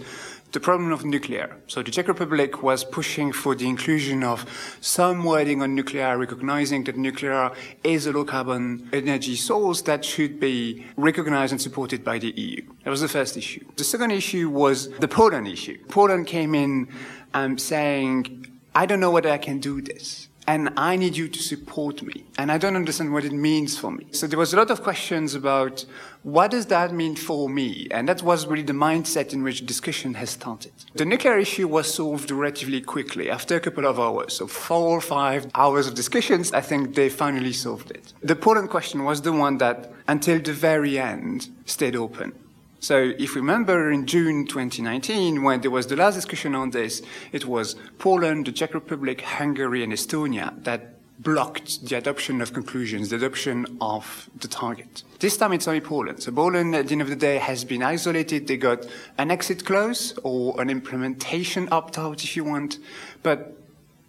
the 0.52 0.60
problem 0.60 0.92
of 0.92 1.06
nuclear. 1.06 1.58
So 1.68 1.84
the 1.84 1.92
Czech 1.92 2.08
Republic 2.08 2.64
was 2.64 2.84
pushing 2.84 3.32
for 3.32 3.54
the 3.54 3.68
inclusion 3.68 4.24
of 4.24 4.46
some 4.82 5.24
wording 5.24 5.62
on 5.62 5.76
nuclear, 5.76 6.18
recognizing 6.18 6.84
that 6.86 6.98
nuclear 6.98 7.52
is 7.84 8.08
a 8.08 8.12
low 8.12 8.26
carbon 8.26 8.90
energy 8.92 9.36
source 9.36 9.84
that 9.84 10.04
should 10.04 10.40
be 10.40 10.88
recognized 10.98 11.52
and 11.52 11.62
supported 11.62 12.04
by 12.04 12.18
the 12.18 12.32
EU. 12.32 12.64
That 12.84 12.90
was 12.90 13.02
the 13.02 13.08
first 13.08 13.38
issue. 13.38 13.64
The 13.76 13.84
second 13.84 14.10
issue 14.10 14.50
was 14.50 14.90
the 14.98 15.08
Poland 15.08 15.48
issue. 15.48 15.78
Poland 15.88 16.26
came 16.26 16.56
in 16.56 16.88
um, 17.34 17.58
saying, 17.58 18.48
I 18.76 18.86
don't 18.86 19.00
know 19.00 19.12
whether 19.12 19.30
I 19.30 19.38
can 19.38 19.60
do 19.60 19.82
this. 19.82 20.28
And 20.48 20.74
I 20.78 20.96
need 20.96 21.16
you 21.16 21.28
to 21.28 21.40
support 21.44 22.02
me. 22.02 22.26
And 22.40 22.52
I 22.52 22.58
don't 22.58 22.76
understand 22.76 23.14
what 23.14 23.24
it 23.24 23.34
means 23.34 23.78
for 23.78 23.92
me. 23.92 24.08
So 24.12 24.26
there 24.26 24.40
was 24.40 24.52
a 24.52 24.58
lot 24.58 24.72
of 24.72 24.82
questions 24.82 25.36
about 25.36 25.86
what 26.24 26.50
does 26.50 26.66
that 26.68 26.92
mean 26.92 27.16
for 27.16 27.48
me? 27.48 27.88
And 27.92 28.10
that 28.10 28.24
was 28.24 28.48
really 28.48 28.64
the 28.64 28.74
mindset 28.74 29.32
in 29.32 29.44
which 29.44 29.64
discussion 29.68 30.16
has 30.16 30.32
started. 30.32 30.72
The 30.96 31.06
nuclear 31.06 31.38
issue 31.38 31.68
was 31.68 31.94
solved 31.94 32.32
relatively 32.32 32.82
quickly 32.82 33.30
after 33.30 33.58
a 33.58 33.60
couple 33.60 33.86
of 33.86 34.00
hours. 34.00 34.38
So 34.38 34.48
four 34.48 34.98
or 34.98 35.02
five 35.02 35.52
hours 35.54 35.86
of 35.86 35.94
discussions, 35.94 36.52
I 36.52 36.62
think 36.62 36.96
they 36.96 37.10
finally 37.10 37.54
solved 37.54 37.92
it. 37.92 38.14
The 38.24 38.36
Poland 38.36 38.72
question 38.72 39.04
was 39.04 39.22
the 39.22 39.34
one 39.34 39.60
that 39.60 39.92
until 40.08 40.40
the 40.40 40.54
very 40.54 40.98
end 40.98 41.50
stayed 41.66 41.96
open. 41.96 42.34
So 42.82 43.12
if 43.18 43.36
we 43.36 43.42
remember 43.42 43.92
in 43.92 44.06
June 44.06 44.46
2019, 44.46 45.44
when 45.44 45.60
there 45.60 45.72
was 45.72 45.88
the 45.88 45.98
last 45.98 46.16
discussion 46.16 46.56
on 46.56 46.70
this, 46.72 47.02
it 47.34 47.46
was 47.46 47.76
Poland, 47.98 48.46
the 48.46 48.54
Czech 48.54 48.74
Republic, 48.74 49.22
Hungary, 49.22 49.84
and 49.84 49.92
Estonia 49.92 50.64
that 50.64 50.96
blocked 51.20 51.86
the 51.86 51.98
adoption 51.98 52.40
of 52.40 52.54
conclusions, 52.54 53.10
the 53.10 53.18
adoption 53.18 53.78
of 53.82 54.30
the 54.40 54.48
target. 54.48 55.04
This 55.20 55.36
time 55.36 55.52
it's 55.52 55.68
only 55.68 55.82
Poland. 55.82 56.24
So 56.24 56.32
Poland, 56.32 56.74
at 56.74 56.88
the 56.88 56.94
end 56.94 57.02
of 57.02 57.10
the 57.10 57.18
day, 57.18 57.38
has 57.38 57.66
been 57.66 57.84
isolated. 57.84 58.48
They 58.48 58.56
got 58.56 58.86
an 59.18 59.30
exit 59.30 59.66
clause 59.66 60.18
or 60.24 60.60
an 60.62 60.70
implementation 60.70 61.68
opt-out, 61.74 62.24
if 62.24 62.38
you 62.38 62.46
want, 62.46 62.80
but 63.22 63.58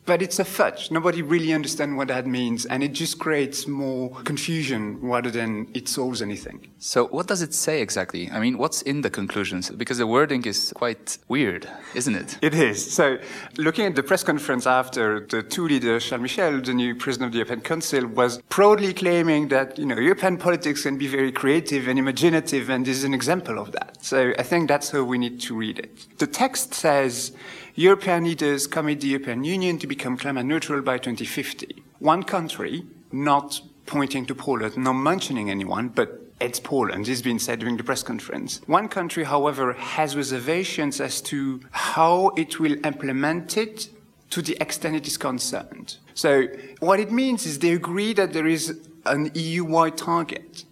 But 0.06 0.22
it's 0.22 0.38
a 0.38 0.44
fudge. 0.44 0.90
Nobody 0.90 1.22
really 1.22 1.52
understands 1.52 1.96
what 1.96 2.08
that 2.08 2.26
means, 2.26 2.66
and 2.66 2.82
it 2.82 2.92
just 2.92 3.18
creates 3.18 3.66
more 3.66 4.10
confusion 4.24 4.98
rather 5.00 5.30
than 5.30 5.68
it 5.74 5.88
solves 5.88 6.22
anything. 6.22 6.66
So, 6.78 7.06
what 7.08 7.26
does 7.26 7.42
it 7.42 7.52
say 7.52 7.82
exactly? 7.82 8.30
I 8.30 8.40
mean, 8.40 8.56
what's 8.56 8.80
in 8.82 9.02
the 9.02 9.10
conclusions? 9.10 9.70
Because 9.70 9.98
the 9.98 10.06
wording 10.06 10.44
is 10.46 10.72
quite 10.74 11.18
weird, 11.28 11.68
isn't 11.94 12.14
it? 12.14 12.38
It 12.40 12.54
is. 12.54 12.92
So, 12.92 13.18
looking 13.58 13.86
at 13.86 13.94
the 13.94 14.02
press 14.02 14.24
conference 14.24 14.66
after, 14.66 15.26
the 15.26 15.42
two 15.42 15.68
leaders, 15.68 16.06
Charles 16.06 16.22
Michel, 16.22 16.60
the 16.60 16.74
new 16.74 16.94
president 16.94 17.28
of 17.28 17.32
the 17.32 17.38
European 17.38 17.60
Council, 17.60 18.06
was 18.06 18.40
proudly 18.48 18.94
claiming 18.94 19.48
that 19.48 19.78
you 19.78 19.86
know 19.86 19.98
European 19.98 20.38
politics 20.38 20.82
can 20.82 20.96
be 20.96 21.06
very 21.06 21.30
creative 21.30 21.86
and 21.86 21.98
imaginative, 21.98 22.70
and 22.70 22.86
this 22.86 22.96
is 22.96 23.04
an 23.04 23.14
example 23.14 23.58
of 23.58 23.72
that. 23.72 23.98
So, 24.00 24.32
I 24.38 24.42
think 24.42 24.68
that's 24.68 24.90
how 24.90 25.04
we 25.04 25.18
need 25.18 25.40
to 25.42 25.54
read 25.54 25.78
it. 25.78 26.06
The 26.18 26.26
text 26.26 26.74
says. 26.74 27.32
European 27.80 28.24
leaders 28.24 28.66
commit 28.66 29.00
the 29.00 29.06
European 29.06 29.42
Union 29.42 29.78
to 29.78 29.86
become 29.86 30.14
climate 30.14 30.44
neutral 30.44 30.82
by 30.82 30.98
2050. 30.98 31.82
One 32.00 32.22
country, 32.22 32.84
not 33.10 33.62
pointing 33.86 34.26
to 34.26 34.34
Poland, 34.34 34.76
not 34.76 34.92
mentioning 34.92 35.48
anyone, 35.48 35.88
but 35.88 36.20
it's 36.42 36.60
Poland, 36.60 37.08
it's 37.08 37.22
been 37.22 37.38
said 37.38 37.60
during 37.60 37.78
the 37.78 37.82
press 37.82 38.02
conference. 38.02 38.60
One 38.66 38.86
country, 38.88 39.24
however, 39.24 39.72
has 39.72 40.14
reservations 40.14 41.00
as 41.00 41.22
to 41.22 41.62
how 41.70 42.32
it 42.36 42.60
will 42.60 42.76
implement 42.84 43.56
it 43.56 43.88
to 44.28 44.42
the 44.42 44.58
extent 44.60 44.96
it 44.96 45.06
is 45.06 45.16
concerned. 45.16 45.96
So 46.12 46.48
what 46.80 47.00
it 47.00 47.10
means 47.10 47.46
is 47.46 47.60
they 47.60 47.72
agree 47.72 48.12
that 48.12 48.34
there 48.34 48.46
is 48.46 48.78
an 49.06 49.30
EU-wide 49.32 49.96
target, 49.96 50.66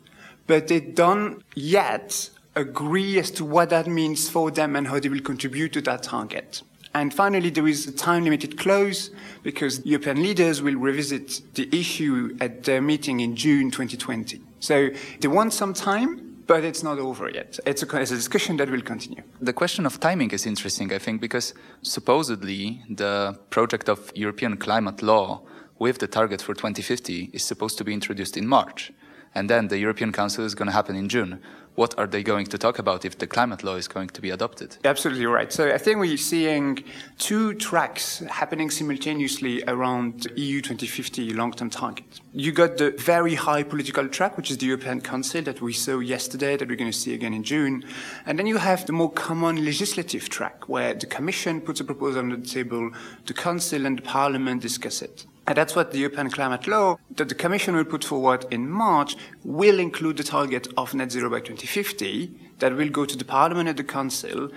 but 0.46 0.68
they 0.68 0.80
don't 0.80 1.42
yet 1.54 2.28
agree 2.54 3.18
as 3.18 3.30
to 3.30 3.46
what 3.46 3.70
that 3.70 3.86
means 3.86 4.28
for 4.28 4.50
them 4.50 4.76
and 4.76 4.88
how 4.88 5.00
they 5.00 5.08
will 5.08 5.20
contribute 5.20 5.72
to 5.72 5.80
that 5.80 6.02
target. 6.02 6.60
And 6.94 7.12
finally, 7.12 7.50
there 7.50 7.66
is 7.66 7.86
a 7.86 7.92
time 7.92 8.24
limited 8.24 8.58
clause 8.58 9.10
because 9.42 9.84
European 9.84 10.22
leaders 10.22 10.62
will 10.62 10.76
revisit 10.76 11.42
the 11.54 11.68
issue 11.72 12.36
at 12.40 12.64
their 12.64 12.80
meeting 12.80 13.20
in 13.20 13.36
June 13.36 13.70
2020. 13.70 14.40
So 14.60 14.90
they 15.20 15.28
want 15.28 15.52
some 15.52 15.74
time, 15.74 16.42
but 16.46 16.64
it's 16.64 16.82
not 16.82 16.98
over 16.98 17.30
yet. 17.30 17.58
It's 17.66 17.82
a, 17.82 17.96
it's 18.00 18.10
a, 18.10 18.16
discussion 18.16 18.56
that 18.56 18.70
will 18.70 18.80
continue. 18.80 19.22
The 19.40 19.52
question 19.52 19.86
of 19.86 20.00
timing 20.00 20.30
is 20.30 20.46
interesting, 20.46 20.92
I 20.92 20.98
think, 20.98 21.20
because 21.20 21.54
supposedly 21.82 22.82
the 22.88 23.38
project 23.50 23.88
of 23.88 24.10
European 24.14 24.56
climate 24.56 25.02
law 25.02 25.42
with 25.78 25.98
the 25.98 26.06
target 26.06 26.42
for 26.42 26.54
2050 26.54 27.30
is 27.32 27.44
supposed 27.44 27.78
to 27.78 27.84
be 27.84 27.92
introduced 27.92 28.36
in 28.36 28.48
March. 28.48 28.92
And 29.34 29.48
then 29.48 29.68
the 29.68 29.78
European 29.78 30.10
Council 30.10 30.44
is 30.44 30.54
going 30.54 30.66
to 30.66 30.72
happen 30.72 30.96
in 30.96 31.08
June 31.08 31.40
what 31.78 31.96
are 31.96 32.08
they 32.08 32.24
going 32.24 32.44
to 32.44 32.58
talk 32.58 32.80
about 32.80 33.04
if 33.04 33.18
the 33.18 33.26
climate 33.26 33.62
law 33.62 33.76
is 33.76 33.86
going 33.86 34.08
to 34.08 34.20
be 34.20 34.30
adopted? 34.30 34.76
Absolutely 34.84 35.26
right. 35.26 35.52
So 35.52 35.72
I 35.72 35.78
think 35.78 36.00
we're 36.00 36.16
seeing 36.16 36.82
two 37.18 37.54
tracks 37.54 38.18
happening 38.28 38.68
simultaneously 38.68 39.62
around 39.68 40.26
EU 40.34 40.60
2050 40.60 41.34
long-term 41.34 41.70
target. 41.70 42.20
You 42.32 42.50
got 42.50 42.78
the 42.78 42.90
very 42.90 43.36
high 43.36 43.62
political 43.62 44.08
track, 44.08 44.36
which 44.36 44.50
is 44.50 44.58
the 44.58 44.66
European 44.66 45.00
Council 45.00 45.42
that 45.42 45.60
we 45.60 45.72
saw 45.72 46.00
yesterday, 46.00 46.56
that 46.56 46.68
we're 46.68 46.76
going 46.76 46.90
to 46.90 46.98
see 46.98 47.14
again 47.14 47.32
in 47.32 47.44
June. 47.44 47.84
And 48.26 48.40
then 48.40 48.48
you 48.48 48.56
have 48.56 48.84
the 48.86 48.92
more 48.92 49.12
common 49.12 49.64
legislative 49.64 50.28
track, 50.28 50.68
where 50.68 50.94
the 50.94 51.06
Commission 51.06 51.60
puts 51.60 51.78
a 51.78 51.84
proposal 51.84 52.22
on 52.22 52.30
the 52.30 52.38
table, 52.38 52.90
the 53.26 53.34
Council 53.34 53.86
and 53.86 53.98
the 53.98 54.02
Parliament 54.02 54.62
discuss 54.62 55.00
it. 55.00 55.26
And 55.48 55.56
that's 55.56 55.74
what 55.74 55.92
the 55.92 55.98
European 55.98 56.28
climate 56.28 56.66
law 56.66 56.98
that 57.16 57.30
the 57.30 57.34
Commission 57.34 57.74
will 57.74 57.86
put 57.86 58.04
forward 58.04 58.44
in 58.50 58.68
March 58.68 59.16
will 59.42 59.78
include 59.78 60.18
the 60.18 60.22
target 60.22 60.68
of 60.76 60.92
net 60.92 61.10
zero 61.10 61.30
by 61.30 61.40
2050 61.40 62.30
that 62.58 62.76
will 62.76 62.90
go 62.90 63.06
to 63.06 63.16
the 63.16 63.24
Parliament 63.24 63.66
and 63.66 63.78
the 63.78 63.82
Council. 63.82 64.50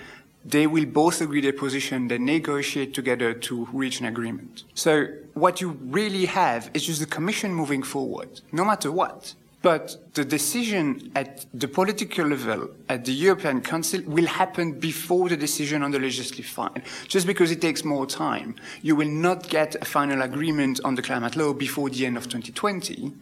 They 0.44 0.68
will 0.68 0.86
both 0.86 1.22
agree 1.22 1.40
their 1.40 1.54
position, 1.54 2.10
they 2.10 2.18
negotiate 2.18 2.94
together 2.94 3.34
to 3.34 3.70
reach 3.72 4.02
an 4.02 4.06
agreement. 4.06 4.66
So 4.74 5.08
what 5.34 5.62
you 5.62 5.78
really 5.82 6.26
have 6.26 6.70
is 6.74 6.86
just 6.88 7.00
the 7.00 7.06
Commission 7.06 7.54
moving 7.54 7.84
forward, 7.84 8.42
no 8.52 8.66
matter 8.66 8.92
what. 8.92 9.34
But 9.62 10.14
the 10.16 10.26
decision 10.26 11.12
at 11.16 11.46
the 11.54 11.68
political 11.68 12.26
level, 12.26 12.70
at 12.90 13.06
the 13.06 13.14
European 13.14 13.62
Council, 13.62 14.02
will 14.08 14.26
happen 14.26 14.80
before 14.80 15.30
the 15.30 15.38
decision 15.38 15.84
on 15.84 15.92
the 15.92 16.00
legislative 16.00 16.48
file. 16.48 16.76
Just 17.08 17.28
because 17.28 17.52
it 17.52 17.62
takes 17.62 17.84
more 17.84 18.08
time, 18.08 18.56
you 18.82 18.96
will 18.96 19.08
not 19.08 19.50
get 19.50 19.76
a 19.76 19.86
final 19.86 20.24
agreement 20.24 20.80
on 20.84 20.96
the 20.96 21.04
climate 21.04 21.36
law 21.36 21.54
before 21.54 21.92
the 21.92 22.08
end 22.08 22.18
of 22.18 22.24
2020 22.24 23.14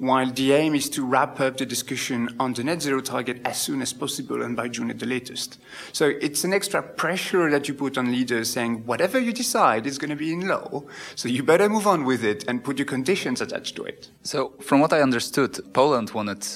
while 0.00 0.30
the 0.32 0.52
aim 0.52 0.74
is 0.74 0.88
to 0.88 1.04
wrap 1.04 1.38
up 1.40 1.58
the 1.58 1.66
discussion 1.66 2.34
on 2.40 2.54
the 2.54 2.64
net 2.64 2.80
zero 2.80 3.02
target 3.02 3.38
as 3.44 3.60
soon 3.60 3.82
as 3.82 3.92
possible 3.92 4.42
and 4.42 4.56
by 4.56 4.66
June 4.66 4.90
at 4.90 4.98
the 4.98 5.04
latest. 5.04 5.58
So 5.92 6.06
it's 6.06 6.42
an 6.42 6.54
extra 6.54 6.82
pressure 6.82 7.50
that 7.50 7.68
you 7.68 7.74
put 7.74 7.98
on 7.98 8.10
leaders 8.10 8.50
saying, 8.50 8.86
whatever 8.86 9.18
you 9.20 9.30
decide 9.34 9.86
is 9.86 9.98
going 9.98 10.08
to 10.08 10.16
be 10.16 10.32
in 10.32 10.48
law, 10.48 10.84
so 11.16 11.28
you 11.28 11.42
better 11.42 11.68
move 11.68 11.86
on 11.86 12.04
with 12.04 12.24
it 12.24 12.44
and 12.48 12.64
put 12.64 12.78
your 12.78 12.86
conditions 12.86 13.42
attached 13.42 13.76
to 13.76 13.84
it. 13.84 14.08
So, 14.22 14.54
from 14.60 14.80
what 14.80 14.94
I 14.94 15.02
understood, 15.02 15.60
Poland 15.74 16.12
wanted 16.12 16.46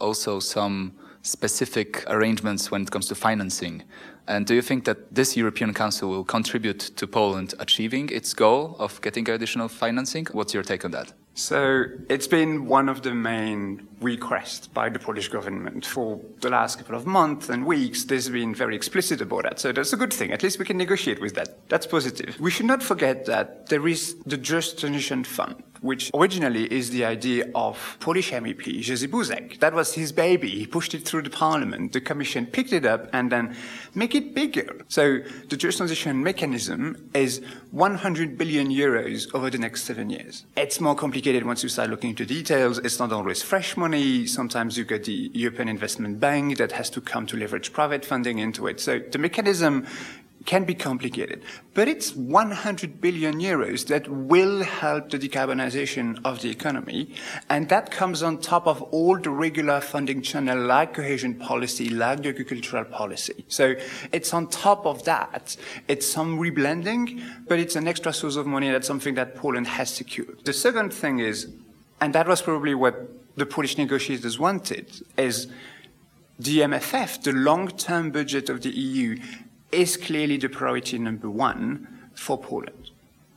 also 0.00 0.40
some 0.40 0.94
specific 1.20 2.04
arrangements 2.08 2.70
when 2.70 2.82
it 2.82 2.90
comes 2.90 3.06
to 3.08 3.14
financing. 3.14 3.82
And 4.26 4.46
do 4.46 4.54
you 4.54 4.62
think 4.62 4.86
that 4.86 5.14
this 5.14 5.36
European 5.36 5.74
Council 5.74 6.08
will 6.08 6.24
contribute 6.24 6.80
to 6.96 7.06
Poland 7.06 7.52
achieving 7.58 8.08
its 8.08 8.32
goal 8.32 8.76
of 8.78 9.02
getting 9.02 9.28
additional 9.28 9.68
financing? 9.68 10.26
What's 10.32 10.54
your 10.54 10.62
take 10.62 10.86
on 10.86 10.92
that? 10.92 11.12
So 11.36 11.84
it's 12.08 12.28
been 12.28 12.66
one 12.66 12.88
of 12.88 13.02
the 13.02 13.12
main 13.12 13.88
requests 14.00 14.68
by 14.68 14.88
the 14.88 15.00
Polish 15.00 15.28
government 15.28 15.84
for 15.84 16.20
the 16.40 16.48
last 16.48 16.78
couple 16.78 16.94
of 16.94 17.06
months 17.06 17.48
and 17.48 17.66
weeks. 17.66 18.04
They've 18.04 18.32
been 18.32 18.54
very 18.54 18.76
explicit 18.76 19.20
about 19.20 19.42
that. 19.42 19.58
So 19.58 19.72
that's 19.72 19.92
a 19.92 19.96
good 19.96 20.12
thing. 20.12 20.30
At 20.30 20.44
least 20.44 20.60
we 20.60 20.64
can 20.64 20.76
negotiate 20.76 21.20
with 21.20 21.34
that. 21.34 21.68
That's 21.68 21.86
positive. 21.86 22.38
We 22.38 22.52
should 22.52 22.66
not 22.66 22.84
forget 22.84 23.26
that 23.26 23.68
there 23.68 23.86
is 23.88 24.14
the 24.24 24.36
Just 24.36 24.78
Transition 24.78 25.24
Fund, 25.24 25.60
which 25.84 26.10
originally 26.14 26.64
is 26.72 26.88
the 26.90 27.04
idea 27.04 27.44
of 27.54 27.98
Polish 28.00 28.32
MEP 28.32 28.64
Jerzy 28.80 29.06
Buzek. 29.06 29.60
That 29.60 29.74
was 29.74 29.92
his 29.92 30.12
baby. 30.12 30.48
He 30.48 30.66
pushed 30.66 30.94
it 30.94 31.06
through 31.06 31.22
the 31.22 31.30
parliament. 31.30 31.92
The 31.92 32.00
commission 32.00 32.46
picked 32.46 32.72
it 32.72 32.86
up 32.86 33.10
and 33.12 33.30
then 33.30 33.54
make 33.94 34.14
it 34.14 34.34
bigger. 34.34 34.80
So 34.88 35.18
the 35.50 35.56
Just 35.58 35.76
Transition 35.76 36.22
mechanism 36.22 37.10
is 37.12 37.42
100 37.72 38.38
billion 38.38 38.68
euros 38.68 39.32
over 39.34 39.50
the 39.50 39.58
next 39.58 39.84
seven 39.84 40.08
years. 40.08 40.46
It's 40.56 40.80
more 40.80 40.94
complicated 40.94 41.44
once 41.44 41.62
you 41.62 41.68
start 41.68 41.90
looking 41.90 42.10
into 42.10 42.24
details. 42.24 42.78
It's 42.78 42.98
not 42.98 43.12
always 43.12 43.42
fresh 43.42 43.76
money. 43.76 44.26
Sometimes 44.26 44.78
you 44.78 44.84
get 44.84 45.04
the 45.04 45.30
European 45.34 45.68
Investment 45.68 46.18
Bank 46.18 46.56
that 46.56 46.72
has 46.72 46.88
to 46.90 47.02
come 47.02 47.26
to 47.26 47.36
leverage 47.36 47.74
private 47.74 48.06
funding 48.06 48.38
into 48.38 48.66
it. 48.68 48.80
So 48.80 49.00
the 49.00 49.18
mechanism 49.18 49.86
can 50.44 50.64
be 50.64 50.74
complicated, 50.74 51.42
but 51.72 51.88
it's 51.88 52.14
100 52.14 53.00
billion 53.00 53.40
euros 53.40 53.86
that 53.86 54.06
will 54.08 54.62
help 54.62 55.10
the 55.10 55.18
decarbonization 55.18 56.18
of 56.24 56.42
the 56.42 56.50
economy. 56.50 57.14
And 57.48 57.68
that 57.70 57.90
comes 57.90 58.22
on 58.22 58.38
top 58.38 58.66
of 58.66 58.82
all 58.82 59.18
the 59.18 59.30
regular 59.30 59.80
funding 59.80 60.20
channel 60.22 60.58
like 60.58 60.94
cohesion 60.94 61.34
policy, 61.34 61.88
like 61.88 62.22
the 62.22 62.28
agricultural 62.28 62.84
policy. 62.84 63.44
So 63.48 63.74
it's 64.12 64.34
on 64.34 64.48
top 64.48 64.84
of 64.86 65.04
that. 65.04 65.56
It's 65.88 66.06
some 66.06 66.38
reblending, 66.38 67.22
but 67.48 67.58
it's 67.58 67.76
an 67.76 67.88
extra 67.88 68.12
source 68.12 68.36
of 68.36 68.46
money. 68.46 68.70
That's 68.70 68.86
something 68.86 69.14
that 69.14 69.36
Poland 69.36 69.66
has 69.66 69.90
secured. 69.90 70.44
The 70.44 70.52
second 70.52 70.92
thing 70.92 71.20
is, 71.20 71.48
and 72.00 72.14
that 72.14 72.28
was 72.28 72.42
probably 72.42 72.74
what 72.74 73.08
the 73.36 73.46
Polish 73.46 73.78
negotiators 73.78 74.38
wanted, 74.38 74.90
is 75.16 75.48
the 76.38 76.58
MFF, 76.60 77.22
the 77.22 77.32
long-term 77.32 78.10
budget 78.10 78.50
of 78.50 78.62
the 78.62 78.70
EU, 78.70 79.16
is 79.74 79.96
clearly 79.96 80.36
the 80.36 80.48
priority 80.48 80.98
number 80.98 81.30
one 81.30 82.08
for 82.14 82.38
Poland. 82.38 82.90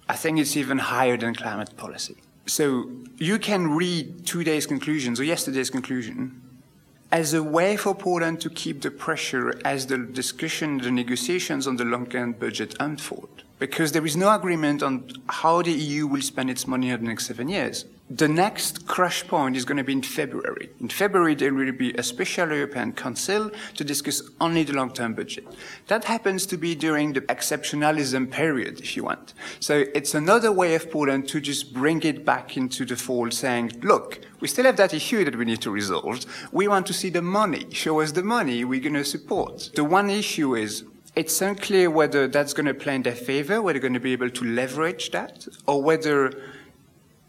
I 0.10 0.15
think 0.15 0.39
it's 0.39 0.56
even 0.56 0.77
higher 0.77 1.17
than 1.17 1.36
climate 1.36 1.75
policy. 1.75 2.15
So 2.46 2.89
you 3.17 3.39
can 3.39 3.72
read 3.72 4.25
today's 4.25 4.65
conclusions 4.65 5.20
or 5.20 5.25
yesterday's 5.25 5.70
conclusion 5.70 6.41
as 7.12 7.34
a 7.34 7.44
way 7.44 7.77
for 7.77 7.94
Poland 7.96 8.41
to 8.41 8.50
keep 8.50 8.82
the 8.82 8.91
pressure 8.91 9.60
as 9.65 9.88
the 9.88 9.98
discussion, 9.98 10.77
the 10.77 10.91
negotiations 10.91 11.67
on 11.67 11.77
the 11.77 11.86
long-term 11.86 12.34
budget 12.34 12.75
unfold. 12.79 13.44
Because 13.60 13.92
there 13.92 14.06
is 14.06 14.16
no 14.16 14.34
agreement 14.34 14.84
on 14.84 15.10
how 15.28 15.62
the 15.64 15.72
EU 15.72 16.06
will 16.06 16.22
spend 16.22 16.50
its 16.50 16.68
money 16.68 16.92
in 16.92 17.00
the 17.02 17.08
next 17.08 17.26
seven 17.26 17.50
years. 17.50 17.86
The 18.10 18.28
next 18.30 18.88
crash 18.88 19.28
point 19.28 19.58
is 19.58 19.66
going 19.66 19.80
to 19.80 19.84
be 19.84 19.92
in 19.92 20.02
February. 20.02 20.70
In 20.80 20.88
February, 20.88 21.36
there 21.36 21.54
will 21.54 21.74
be 21.74 21.94
a 21.96 22.04
special 22.04 22.48
European 22.54 22.94
Council 22.94 23.52
to 23.76 23.84
discuss 23.84 24.22
only 24.40 24.64
the 24.64 24.72
long-term 24.72 25.14
budget. 25.14 25.46
That 25.88 26.06
happens 26.06 26.46
to 26.46 26.58
be 26.58 26.74
during 26.74 27.12
the 27.12 27.22
exceptionalism 27.22 28.32
period, 28.32 28.80
if 28.80 28.96
you 28.96 29.04
want. 29.04 29.34
So 29.60 29.84
it's 29.94 30.16
another 30.16 30.54
way 30.54 30.76
of 30.76 30.90
Poland 30.90 31.28
to 31.30 31.42
just 31.42 31.74
bring 31.74 32.02
it 32.04 32.24
back 32.24 32.56
into 32.56 32.86
the 32.86 32.96
fold, 32.96 33.34
saying, 33.34 33.82
look, 33.82 34.22
we 34.40 34.48
still 34.48 34.66
have 34.66 34.78
that 34.78 34.94
issue 34.94 35.26
that 35.26 35.36
we 35.36 35.44
need 35.44 35.62
to 35.64 35.72
resolve. 35.72 36.26
We 36.54 36.70
want 36.70 36.88
to 36.88 36.94
see 36.94 37.10
the 37.10 37.22
money. 37.22 37.66
Show 37.72 38.00
us 38.00 38.14
the 38.14 38.24
money 38.24 38.64
we're 38.64 38.80
going 38.80 38.94
to 38.94 39.04
support. 39.04 39.72
The 39.76 39.84
one 39.84 40.10
issue 40.10 40.56
is 40.56 40.86
it's 41.17 41.41
unclear 41.41 41.89
whether 41.89 42.27
that's 42.27 42.53
going 42.53 42.67
to 42.67 42.75
play 42.75 42.93
in 42.93 43.01
their 43.01 43.15
favor, 43.15 43.59
whether 43.59 43.79
they're 43.79 43.89
going 43.89 43.93
to 43.95 44.00
be 44.00 44.13
able 44.13 44.29
to 44.29 44.45
leverage 44.45 45.09
that, 45.12 45.47
or 45.65 45.81
whether 45.81 46.31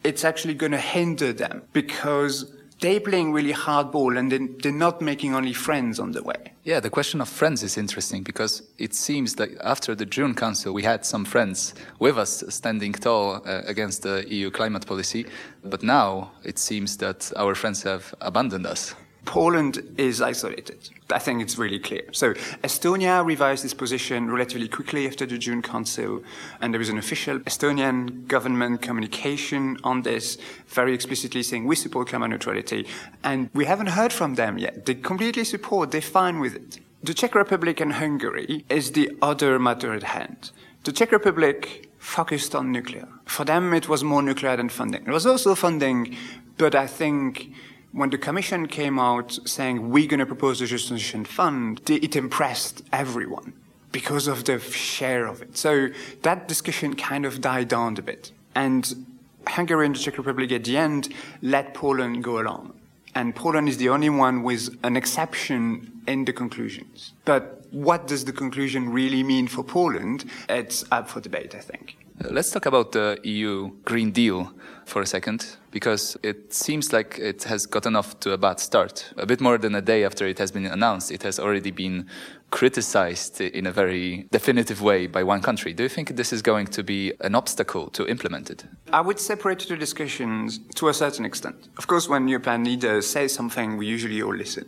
it's 0.04 0.25
actually 0.25 0.52
going 0.52 0.73
to 0.73 0.78
hinder 0.78 1.33
them 1.33 1.62
because 1.73 2.52
they're 2.80 3.00
playing 3.00 3.33
really 3.33 3.54
hardball 3.54 4.18
and 4.18 4.30
they, 4.30 4.38
they're 4.62 4.73
not 4.73 5.00
making 5.00 5.35
only 5.35 5.54
friends 5.54 5.99
on 5.99 6.12
the 6.12 6.23
way. 6.23 6.52
Yeah, 6.64 6.80
the 6.80 6.90
question 6.90 7.23
of 7.23 7.30
friends 7.30 7.62
is 7.62 7.78
interesting 7.78 8.23
because 8.23 8.62
it 8.76 8.95
seems 8.95 9.35
that 9.37 9.49
after 9.64 9.95
the 9.95 10.04
June 10.04 10.35
Council, 10.35 10.75
we 10.75 10.83
had 10.83 11.07
some 11.07 11.25
friends 11.25 11.75
with 11.99 12.18
us 12.18 12.45
standing 12.50 12.92
tall 12.92 13.37
uh, 13.47 13.62
against 13.66 14.02
the 14.02 14.25
EU 14.28 14.50
climate 14.50 14.87
policy, 14.87 15.25
but 15.64 15.83
now 15.83 16.30
it 16.45 16.59
seems 16.59 16.99
that 16.99 17.33
our 17.37 17.54
friends 17.54 17.83
have 17.85 18.14
abandoned 18.21 18.66
us. 18.66 18.95
Poland 19.29 19.83
is 19.99 20.23
isolated. 20.23 20.89
I 21.11 21.19
think 21.19 21.43
it's 21.43 21.59
really 21.59 21.79
clear. 21.79 22.05
So 22.13 22.33
Estonia 22.65 23.23
revised 23.23 23.63
its 23.63 23.75
position 23.75 24.31
relatively 24.31 24.69
quickly 24.69 25.07
after 25.07 25.27
the 25.27 25.37
June 25.37 25.61
Council, 25.61 26.23
and 26.63 26.73
there 26.73 26.79
was 26.79 26.89
an 26.89 26.97
official 26.97 27.39
Estonian 27.41 28.27
government 28.27 28.81
communication 28.81 29.77
on 29.85 30.01
this, 30.01 30.39
very 30.69 30.95
explicitly 30.95 31.43
saying 31.43 31.67
we 31.67 31.77
support 31.77 32.09
climate 32.09 32.31
neutrality, 32.31 32.87
and 33.23 33.51
we 33.53 33.67
haven't 33.67 33.89
heard 33.89 34.15
from 34.15 34.37
them 34.37 34.57
yet. 34.57 34.87
They 34.87 34.95
completely 34.95 35.45
support, 35.45 35.91
they're 35.91 36.01
fine 36.01 36.41
with 36.41 36.57
it. 36.57 36.79
The 37.03 37.13
Czech 37.13 37.35
Republic 37.35 37.81
and 37.81 37.93
Hungary 37.93 38.65
is 38.71 38.93
the 38.93 39.11
other 39.21 39.59
matter 39.59 39.93
at 39.93 40.05
hand. 40.05 40.53
The 40.85 40.93
Czech 40.93 41.13
Republic 41.13 41.91
focused 41.99 42.55
on 42.55 42.73
nuclear. 42.73 43.07
For 43.27 43.45
them, 43.45 43.75
it 43.75 43.91
was 43.91 44.03
more 44.03 44.23
nuclear 44.23 44.57
than 44.57 44.71
funding. 44.71 45.03
It 45.07 45.13
was 45.13 45.27
also 45.27 45.55
funding, 45.55 46.17
but 46.57 46.75
I 46.75 46.87
think 46.87 47.53
when 47.92 48.11
the 48.11 48.18
Commission 48.18 48.66
came 48.66 48.99
out 48.99 49.38
saying 49.45 49.90
we're 49.90 50.07
going 50.07 50.21
to 50.21 50.26
propose 50.26 50.61
a 50.61 50.66
just 50.66 50.88
transition 50.88 51.25
fund, 51.25 51.80
it 51.88 52.16
impressed 52.16 52.83
everyone 52.92 53.52
because 53.92 54.26
of 54.26 54.45
the 54.45 54.59
share 54.61 55.26
of 55.26 55.40
it. 55.42 55.57
So 55.57 55.88
that 56.23 56.49
discussion 56.49 56.95
kind 56.95 57.25
of 57.25 57.40
died 57.40 57.68
down 57.68 57.97
a 57.99 58.02
bit. 58.02 58.33
And 58.54 59.07
Hungary 59.47 59.87
and 59.87 59.95
the 59.95 59.99
Czech 59.99 60.18
Republic 60.18 60.52
at 60.52 60.64
the 60.64 60.76
end 60.76 61.14
let 61.42 61.75
Poland 61.75 62.23
go 62.23 62.40
along. 62.40 62.75
And 63.14 63.35
Poland 63.35 63.68
is 63.68 63.78
the 63.78 63.88
only 63.88 64.11
one 64.11 64.42
with 64.42 64.76
an 64.85 64.97
exception 64.97 66.02
in 66.07 66.25
the 66.25 66.33
conclusions. 66.33 67.14
But 67.25 67.64
what 67.71 68.07
does 68.07 68.25
the 68.25 68.33
conclusion 68.33 68.90
really 68.90 69.23
mean 69.23 69.49
for 69.49 69.64
Poland? 69.64 70.25
It's 70.49 70.85
up 70.92 71.09
for 71.09 71.21
debate, 71.21 71.54
I 71.54 71.61
think. 71.61 71.97
Let's 72.21 72.50
talk 72.50 72.66
about 72.66 72.92
the 72.92 73.18
EU 73.25 73.71
Green 73.85 74.11
Deal 74.11 74.52
for 74.85 75.02
a 75.02 75.07
second, 75.07 75.57
because 75.71 76.17
it 76.23 76.53
seems 76.53 76.93
like 76.93 77.19
it 77.19 77.45
has 77.45 77.67
gotten 77.67 77.97
off 77.97 78.19
to 78.21 78.33
a 78.33 78.39
bad 78.39 78.61
start. 78.61 79.13
A 79.17 79.27
bit 79.27 79.41
more 79.41 79.59
than 79.59 79.75
a 79.75 79.83
day 79.83 80.05
after 80.05 80.27
it 80.27 80.39
has 80.39 80.51
been 80.51 80.67
announced, 80.67 81.11
it 81.11 81.23
has 81.23 81.39
already 81.39 81.71
been 81.71 82.09
criticized 82.51 83.41
in 83.41 83.67
a 83.67 83.73
very 83.73 84.27
definitive 84.31 84.81
way 84.81 85.07
by 85.07 85.23
one 85.23 85.43
country. 85.43 85.75
Do 85.75 85.83
you 85.83 85.89
think 85.89 86.17
this 86.17 86.33
is 86.33 86.41
going 86.41 86.67
to 86.69 86.83
be 86.83 87.13
an 87.21 87.35
obstacle 87.35 87.91
to 87.91 88.07
implement 88.07 88.51
it? 88.51 88.65
I 88.93 89.03
would 89.03 89.21
separate 89.21 89.69
the 89.69 89.77
discussions 89.77 90.59
to 90.77 90.89
a 90.89 90.95
certain 90.95 91.25
extent. 91.25 91.69
Of 91.77 91.87
course, 91.87 92.09
when 92.09 92.27
European 92.27 92.65
leaders 92.65 93.07
say 93.07 93.29
something, 93.29 93.77
we 93.77 93.87
usually 93.87 94.23
all 94.23 94.35
listen. 94.35 94.65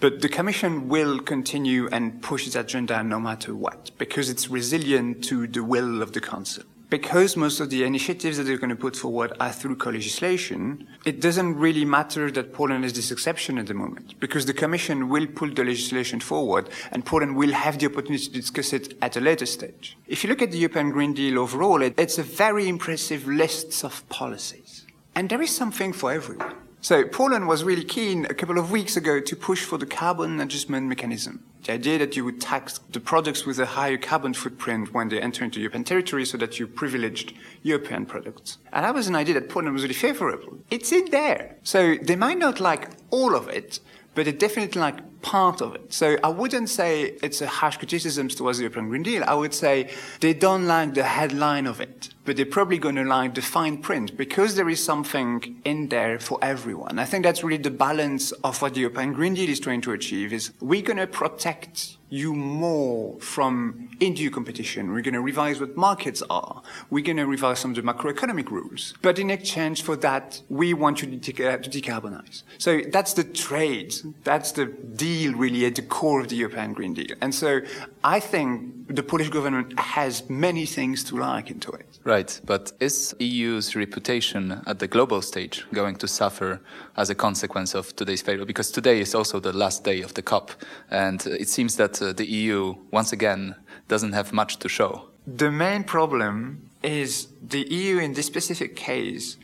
But 0.00 0.20
the 0.20 0.28
Commission 0.28 0.88
will 0.88 1.18
continue 1.18 1.88
and 1.90 2.20
push 2.20 2.46
its 2.46 2.56
agenda 2.56 3.02
no 3.02 3.18
matter 3.18 3.54
what, 3.54 3.90
because 3.96 4.28
it's 4.28 4.50
resilient 4.50 5.24
to 5.24 5.46
the 5.46 5.64
will 5.64 6.02
of 6.02 6.12
the 6.12 6.20
Council 6.20 6.64
because 6.90 7.36
most 7.36 7.60
of 7.60 7.70
the 7.70 7.84
initiatives 7.84 8.36
that 8.36 8.44
they're 8.44 8.58
going 8.58 8.70
to 8.70 8.76
put 8.76 8.96
forward 8.96 9.32
are 9.40 9.52
through 9.52 9.76
co-legislation, 9.76 10.86
it 11.04 11.20
doesn't 11.20 11.56
really 11.56 11.84
matter 11.84 12.30
that 12.30 12.52
Poland 12.52 12.84
is 12.84 12.92
this 12.92 13.10
exception 13.10 13.58
at 13.58 13.66
the 13.66 13.74
moment, 13.74 14.18
because 14.20 14.46
the 14.46 14.54
Commission 14.54 15.08
will 15.08 15.26
pull 15.26 15.50
the 15.52 15.64
legislation 15.64 16.20
forward, 16.20 16.68
and 16.92 17.04
Poland 17.04 17.36
will 17.36 17.52
have 17.52 17.78
the 17.78 17.86
opportunity 17.86 18.26
to 18.26 18.32
discuss 18.32 18.72
it 18.72 18.96
at 19.02 19.16
a 19.16 19.20
later 19.20 19.46
stage. 19.46 19.96
If 20.06 20.22
you 20.22 20.30
look 20.30 20.42
at 20.42 20.50
the 20.50 20.58
European 20.58 20.90
Green 20.90 21.14
Deal 21.14 21.38
overall, 21.38 21.82
it, 21.82 21.94
it's 21.98 22.18
a 22.18 22.22
very 22.22 22.68
impressive 22.68 23.26
list 23.26 23.84
of 23.84 24.08
policies. 24.08 24.86
And 25.14 25.28
there 25.28 25.42
is 25.42 25.54
something 25.54 25.92
for 25.92 26.12
everyone. 26.12 26.63
So 26.84 27.02
Poland 27.02 27.48
was 27.48 27.64
really 27.64 27.82
keen 27.82 28.26
a 28.26 28.34
couple 28.34 28.58
of 28.58 28.70
weeks 28.70 28.94
ago 28.94 29.18
to 29.18 29.34
push 29.34 29.64
for 29.64 29.78
the 29.78 29.86
carbon 29.86 30.38
adjustment 30.38 30.86
mechanism. 30.86 31.42
The 31.62 31.72
idea 31.72 31.98
that 32.00 32.14
you 32.14 32.26
would 32.26 32.42
tax 32.42 32.78
the 32.92 33.00
products 33.00 33.46
with 33.46 33.58
a 33.58 33.64
higher 33.64 33.96
carbon 33.96 34.34
footprint 34.34 34.92
when 34.92 35.08
they 35.08 35.18
enter 35.18 35.44
into 35.44 35.60
European 35.60 35.84
territory 35.84 36.26
so 36.26 36.36
that 36.36 36.58
you 36.58 36.66
privileged 36.66 37.32
European 37.62 38.04
products. 38.04 38.58
And 38.70 38.84
that 38.84 38.94
was 38.94 39.08
an 39.08 39.16
idea 39.16 39.32
that 39.32 39.48
Poland 39.48 39.72
was 39.72 39.80
really 39.82 39.94
favorable. 39.94 40.58
It's 40.70 40.92
in 40.92 41.06
there. 41.10 41.56
So 41.62 41.96
they 42.02 42.16
might 42.16 42.36
not 42.36 42.60
like 42.60 42.90
all 43.08 43.34
of 43.34 43.48
it, 43.48 43.80
but 44.14 44.26
it 44.26 44.38
definitely 44.38 44.78
like 44.78 45.13
part 45.24 45.62
of 45.62 45.74
it. 45.74 45.92
So 45.92 46.16
I 46.22 46.28
wouldn't 46.28 46.68
say 46.68 47.16
it's 47.22 47.40
a 47.40 47.46
harsh 47.46 47.78
criticism 47.78 48.28
towards 48.28 48.58
the 48.58 48.64
European 48.64 48.88
Green 48.90 49.02
Deal. 49.02 49.24
I 49.26 49.34
would 49.34 49.54
say 49.54 49.90
they 50.20 50.34
don't 50.34 50.66
like 50.66 50.92
the 50.94 51.02
headline 51.02 51.66
of 51.66 51.80
it, 51.80 52.10
but 52.26 52.36
they're 52.36 52.54
probably 52.58 52.78
going 52.78 52.96
to 52.96 53.04
like 53.04 53.34
the 53.34 53.42
fine 53.42 53.78
print 53.78 54.16
because 54.16 54.54
there 54.54 54.68
is 54.68 54.84
something 54.84 55.60
in 55.64 55.88
there 55.88 56.18
for 56.18 56.38
everyone. 56.42 56.98
I 56.98 57.06
think 57.06 57.24
that's 57.24 57.42
really 57.42 57.62
the 57.62 57.70
balance 57.70 58.32
of 58.48 58.60
what 58.60 58.74
the 58.74 58.80
European 58.80 59.14
Green 59.14 59.34
Deal 59.34 59.48
is 59.48 59.60
trying 59.60 59.80
to 59.82 59.92
achieve 59.92 60.32
is 60.32 60.52
we're 60.60 60.82
going 60.82 60.98
to 60.98 61.06
protect 61.06 61.96
you 62.10 62.32
more 62.32 63.18
from 63.18 63.90
undue 64.00 64.30
competition. 64.30 64.92
We're 64.92 65.02
going 65.08 65.14
to 65.14 65.20
revise 65.20 65.58
what 65.58 65.76
markets 65.76 66.22
are. 66.30 66.62
We're 66.88 67.04
going 67.04 67.16
to 67.16 67.26
revise 67.26 67.58
some 67.58 67.72
of 67.72 67.76
the 67.76 67.82
macroeconomic 67.82 68.50
rules. 68.50 68.94
But 69.02 69.18
in 69.18 69.30
exchange 69.30 69.82
for 69.82 69.96
that, 69.96 70.40
we 70.48 70.74
want 70.74 71.02
you 71.02 71.18
to, 71.18 71.32
to 71.32 71.70
decarbonize. 71.70 72.44
So 72.58 72.82
that's 72.88 73.14
the 73.14 73.24
trade. 73.24 73.94
That's 74.22 74.52
the 74.52 74.66
deal 74.66 75.13
really 75.34 75.66
at 75.66 75.74
the 75.74 75.82
core 75.82 76.20
of 76.20 76.28
the 76.28 76.36
European 76.36 76.72
Green 76.72 76.94
Deal. 76.94 77.16
And 77.20 77.34
so 77.34 77.60
I 78.02 78.20
think 78.20 78.94
the 78.94 79.02
Polish 79.02 79.30
government 79.30 79.78
has 79.78 80.28
many 80.28 80.66
things 80.66 81.04
to 81.04 81.16
like 81.16 81.50
into 81.50 81.72
it. 81.72 81.98
Right. 82.04 82.40
But 82.44 82.72
is 82.80 83.14
EU's 83.18 83.74
reputation 83.76 84.62
at 84.66 84.78
the 84.78 84.86
global 84.86 85.22
stage 85.22 85.64
going 85.72 85.96
to 85.96 86.08
suffer 86.08 86.60
as 86.96 87.10
a 87.10 87.14
consequence 87.14 87.74
of 87.74 87.94
today's 87.96 88.22
failure? 88.22 88.44
Because 88.44 88.70
today 88.70 89.00
is 89.00 89.14
also 89.14 89.40
the 89.40 89.52
last 89.52 89.84
day 89.84 90.02
of 90.02 90.14
the 90.14 90.22
COP. 90.22 90.50
And 90.90 91.24
it 91.26 91.48
seems 91.48 91.76
that 91.76 92.00
uh, 92.02 92.12
the 92.12 92.26
EU, 92.26 92.74
once 92.90 93.12
again, 93.12 93.54
doesn't 93.88 94.12
have 94.12 94.32
much 94.32 94.58
to 94.58 94.68
show. 94.68 95.08
The 95.26 95.50
main 95.50 95.84
problem 95.84 96.70
is 96.82 97.28
the 97.42 97.62
EU 97.62 97.98
in 97.98 98.12
this 98.12 98.26
specific 98.26 98.76
case 98.76 99.38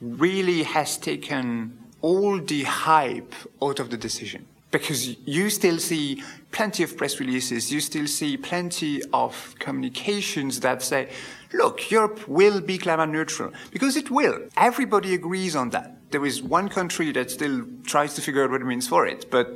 really 0.00 0.62
has 0.62 0.98
taken 0.98 1.78
all 2.02 2.38
the 2.38 2.64
hype 2.64 3.34
out 3.62 3.80
of 3.80 3.88
the 3.88 3.96
decision. 3.96 4.44
Because 4.74 5.16
you 5.24 5.50
still 5.50 5.78
see 5.78 6.24
plenty 6.50 6.82
of 6.82 6.96
press 6.96 7.20
releases, 7.20 7.70
you 7.70 7.78
still 7.78 8.08
see 8.08 8.36
plenty 8.36 9.02
of 9.12 9.54
communications 9.60 10.58
that 10.60 10.82
say, 10.82 11.10
look, 11.52 11.92
Europe 11.92 12.26
will 12.26 12.60
be 12.60 12.76
climate 12.76 13.08
neutral. 13.08 13.52
Because 13.70 13.96
it 13.96 14.10
will. 14.10 14.36
Everybody 14.56 15.14
agrees 15.14 15.54
on 15.54 15.70
that. 15.70 15.96
There 16.10 16.26
is 16.26 16.42
one 16.42 16.68
country 16.68 17.12
that 17.12 17.30
still 17.30 17.64
tries 17.84 18.14
to 18.14 18.20
figure 18.20 18.42
out 18.42 18.50
what 18.50 18.62
it 18.62 18.64
means 18.64 18.88
for 18.88 19.06
it, 19.06 19.30
but 19.30 19.46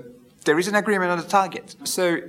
there 0.45 0.57
is 0.57 0.69
an 0.69 0.77
agreement 0.77 1.11
on 1.11 1.19
the 1.19 1.25
target. 1.25 1.75
So 1.83 2.21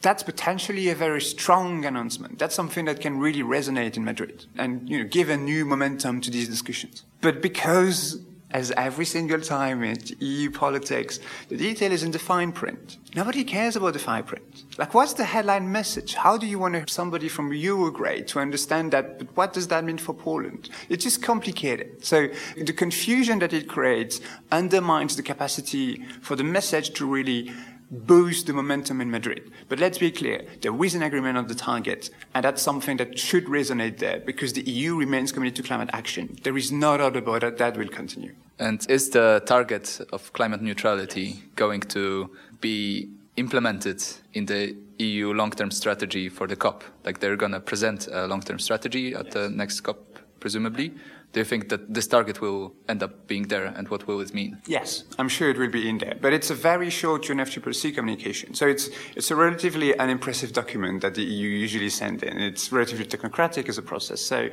that's 0.00 0.24
potentially 0.24 0.88
a 0.88 0.96
very 0.96 1.20
strong 1.20 1.84
announcement. 1.84 2.40
That's 2.40 2.56
something 2.56 2.86
that 2.86 3.00
can 3.00 3.20
really 3.20 3.44
resonate 3.44 3.96
in 3.96 4.04
Madrid 4.04 4.46
and 4.58 4.90
you 4.90 4.98
know, 4.98 5.04
give 5.08 5.30
a 5.30 5.36
new 5.36 5.64
momentum 5.64 6.20
to 6.22 6.30
these 6.32 6.48
discussions. 6.48 7.04
But 7.20 7.40
because, 7.40 8.20
as 8.52 8.70
every 8.72 9.04
single 9.04 9.40
time 9.40 9.82
in 9.82 9.96
EU 10.20 10.50
politics, 10.50 11.18
the 11.48 11.56
detail 11.56 11.92
is 11.92 12.02
in 12.02 12.10
the 12.10 12.18
fine 12.18 12.52
print. 12.52 12.98
Nobody 13.14 13.44
cares 13.44 13.76
about 13.76 13.94
the 13.94 13.98
fine 13.98 14.24
print. 14.24 14.64
Like, 14.78 14.94
what's 14.94 15.14
the 15.14 15.24
headline 15.24 15.70
message? 15.70 16.14
How 16.14 16.36
do 16.36 16.46
you 16.46 16.58
want 16.58 16.74
to 16.74 16.92
somebody 16.92 17.28
from 17.28 17.50
Eurograde 17.50 18.26
to 18.28 18.40
understand 18.40 18.92
that? 18.92 19.18
But 19.18 19.36
what 19.36 19.52
does 19.52 19.68
that 19.68 19.84
mean 19.84 19.98
for 19.98 20.14
Poland? 20.14 20.70
It's 20.88 21.04
just 21.04 21.22
complicated. 21.22 22.04
So 22.04 22.28
the 22.56 22.72
confusion 22.72 23.38
that 23.40 23.52
it 23.52 23.68
creates 23.68 24.20
undermines 24.50 25.16
the 25.16 25.22
capacity 25.22 26.04
for 26.20 26.36
the 26.36 26.44
message 26.44 26.94
to 26.94 27.06
really 27.06 27.52
boost 27.92 28.46
the 28.46 28.54
momentum 28.54 29.00
in 29.00 29.10
Madrid. 29.10 29.52
But 29.68 29.78
let's 29.78 29.98
be 29.98 30.10
clear, 30.10 30.44
there 30.62 30.84
is 30.84 30.94
an 30.94 31.02
agreement 31.02 31.36
on 31.36 31.46
the 31.46 31.54
target, 31.54 32.10
and 32.34 32.44
that's 32.44 32.62
something 32.62 32.96
that 32.96 33.18
should 33.18 33.44
resonate 33.44 33.98
there 33.98 34.18
because 34.20 34.54
the 34.54 34.62
EU 34.62 34.96
remains 34.96 35.30
committed 35.30 35.56
to 35.56 35.62
climate 35.62 35.90
action. 35.92 36.38
There 36.42 36.56
is 36.56 36.72
no 36.72 36.96
doubt 36.96 37.16
about 37.16 37.44
it, 37.44 37.58
that 37.58 37.76
will 37.76 37.88
continue. 37.88 38.34
And 38.58 38.84
is 38.88 39.10
the 39.10 39.42
target 39.44 40.00
of 40.12 40.32
climate 40.32 40.62
neutrality 40.62 41.42
going 41.54 41.80
to 41.80 42.30
be 42.60 43.10
implemented 43.36 44.02
in 44.32 44.46
the 44.46 44.74
EU 44.98 45.32
long-term 45.32 45.70
strategy 45.70 46.28
for 46.30 46.46
the 46.46 46.56
COP? 46.56 46.84
Like 47.04 47.20
they're 47.20 47.36
going 47.36 47.52
to 47.52 47.60
present 47.60 48.08
a 48.10 48.26
long-term 48.26 48.58
strategy 48.58 49.14
at 49.14 49.26
yes. 49.26 49.34
the 49.34 49.50
next 49.50 49.80
COP, 49.80 50.18
presumably? 50.40 50.94
Do 51.32 51.40
you 51.40 51.44
think 51.44 51.68
that 51.70 51.92
this 51.92 52.06
target 52.06 52.40
will 52.40 52.74
end 52.88 53.02
up 53.02 53.26
being 53.26 53.48
there 53.48 53.64
and 53.64 53.88
what 53.88 54.06
will 54.06 54.20
it 54.20 54.34
mean? 54.34 54.60
Yes, 54.66 55.04
I'm 55.18 55.28
sure 55.28 55.50
it 55.50 55.58
will 55.58 55.70
be 55.70 55.88
in 55.88 55.98
there. 55.98 56.16
But 56.20 56.32
it's 56.32 56.50
a 56.50 56.54
very 56.54 56.90
short 56.90 57.22
UNFCCC 57.22 57.94
communication. 57.94 58.54
So 58.54 58.66
it's, 58.66 58.90
it's 59.16 59.30
a 59.30 59.36
relatively 59.36 59.98
unimpressive 59.98 60.52
document 60.52 61.00
that 61.02 61.14
the 61.14 61.22
EU 61.22 61.48
usually 61.48 61.88
send 61.88 62.22
in. 62.22 62.38
It's 62.38 62.70
relatively 62.70 63.06
technocratic 63.06 63.68
as 63.68 63.78
a 63.78 63.82
process. 63.82 64.20
So 64.20 64.48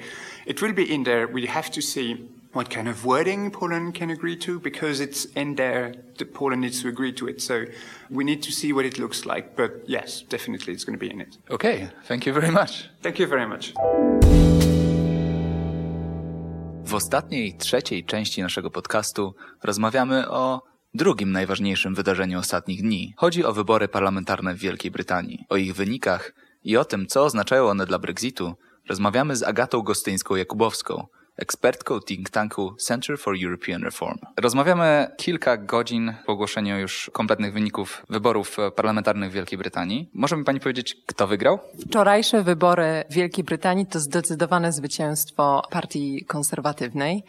it 0.45 0.61
will 0.61 0.73
be 0.73 0.91
in 0.93 1.03
there. 1.03 1.27
We 1.27 1.45
have 1.47 1.69
to 1.71 1.81
see 1.81 2.29
what 2.53 2.69
kind 2.69 2.87
of 2.87 3.05
wording 3.05 3.51
Poland 3.51 3.93
can 3.93 4.09
agree 4.09 4.35
to 4.37 4.59
because 4.59 4.99
it's 4.99 5.25
in 5.35 5.55
there 5.55 5.93
that 6.17 6.33
Poland 6.33 6.61
needs 6.61 6.81
to 6.81 6.87
agree 6.87 7.11
to 7.13 7.27
it. 7.27 7.41
So 7.41 7.65
we 8.09 8.23
need 8.23 8.41
to 8.43 8.51
see 8.51 8.73
what 8.73 8.85
it 8.85 8.97
looks 8.97 9.25
like. 9.25 9.55
But 9.55 9.83
yes, 9.87 10.21
definitely 10.21 10.73
it's 10.73 10.83
going 10.83 10.97
to 10.97 10.99
be 10.99 11.11
in 11.11 11.21
it. 11.21 11.37
Okay. 11.51 11.89
Thank 12.05 12.25
you 12.25 12.33
very 12.33 12.51
much. 12.51 12.89
Thank 13.01 13.19
you 13.19 13.27
very 13.27 13.45
much. 13.45 13.73
W 16.89 16.93
ostatniej, 16.93 17.53
trzeciej 17.53 18.05
części 18.05 18.41
naszego 18.41 18.71
podcastu 18.71 19.35
rozmawiamy 19.63 20.29
o 20.29 20.61
drugim 20.93 21.31
najważniejszym 21.31 21.95
wydarzeniu 21.95 22.39
ostatnich 22.39 22.81
dni. 22.81 23.13
Chodzi 23.17 23.45
o 23.45 23.53
wybory 23.53 23.87
parlamentarne 23.87 24.55
w 24.55 24.59
Wielkiej 24.59 24.91
Brytanii. 24.91 25.45
O 25.49 25.57
ich 25.57 25.75
wynikach 25.75 26.33
i 26.63 26.77
o 26.77 26.85
tym, 26.85 27.07
co 27.07 27.23
oznaczają 27.23 27.67
one 27.67 27.85
dla 27.85 27.99
Brexitu, 27.99 28.55
rozmawiamy 28.87 29.35
z 29.35 29.43
Agatą 29.43 29.79
Gostyńską-Jakubowską, 29.79 31.03
ekspertką 31.39 31.99
think 31.99 32.29
tanku 32.29 32.75
Center 32.75 33.17
for 33.17 33.35
European 33.43 33.83
Reform. 33.83 34.17
Rozmawiamy 34.37 35.07
kilka 35.17 35.57
godzin 35.57 36.13
po 36.25 36.31
ogłoszeniu 36.31 36.79
już 36.79 37.11
kompletnych 37.13 37.53
wyników 37.53 38.05
wyborów 38.09 38.57
parlamentarnych 38.75 39.31
w 39.31 39.33
Wielkiej 39.33 39.57
Brytanii. 39.57 40.09
Może 40.13 40.37
mi 40.37 40.43
pani 40.43 40.59
powiedzieć, 40.59 40.97
kto 41.05 41.27
wygrał? 41.27 41.59
Wczorajsze 41.87 42.43
wybory 42.43 43.03
w 43.09 43.13
Wielkiej 43.13 43.43
Brytanii 43.43 43.85
to 43.85 43.99
zdecydowane 43.99 44.71
zwycięstwo 44.71 45.61
partii 45.71 46.25
konserwatywnej, 46.25 47.23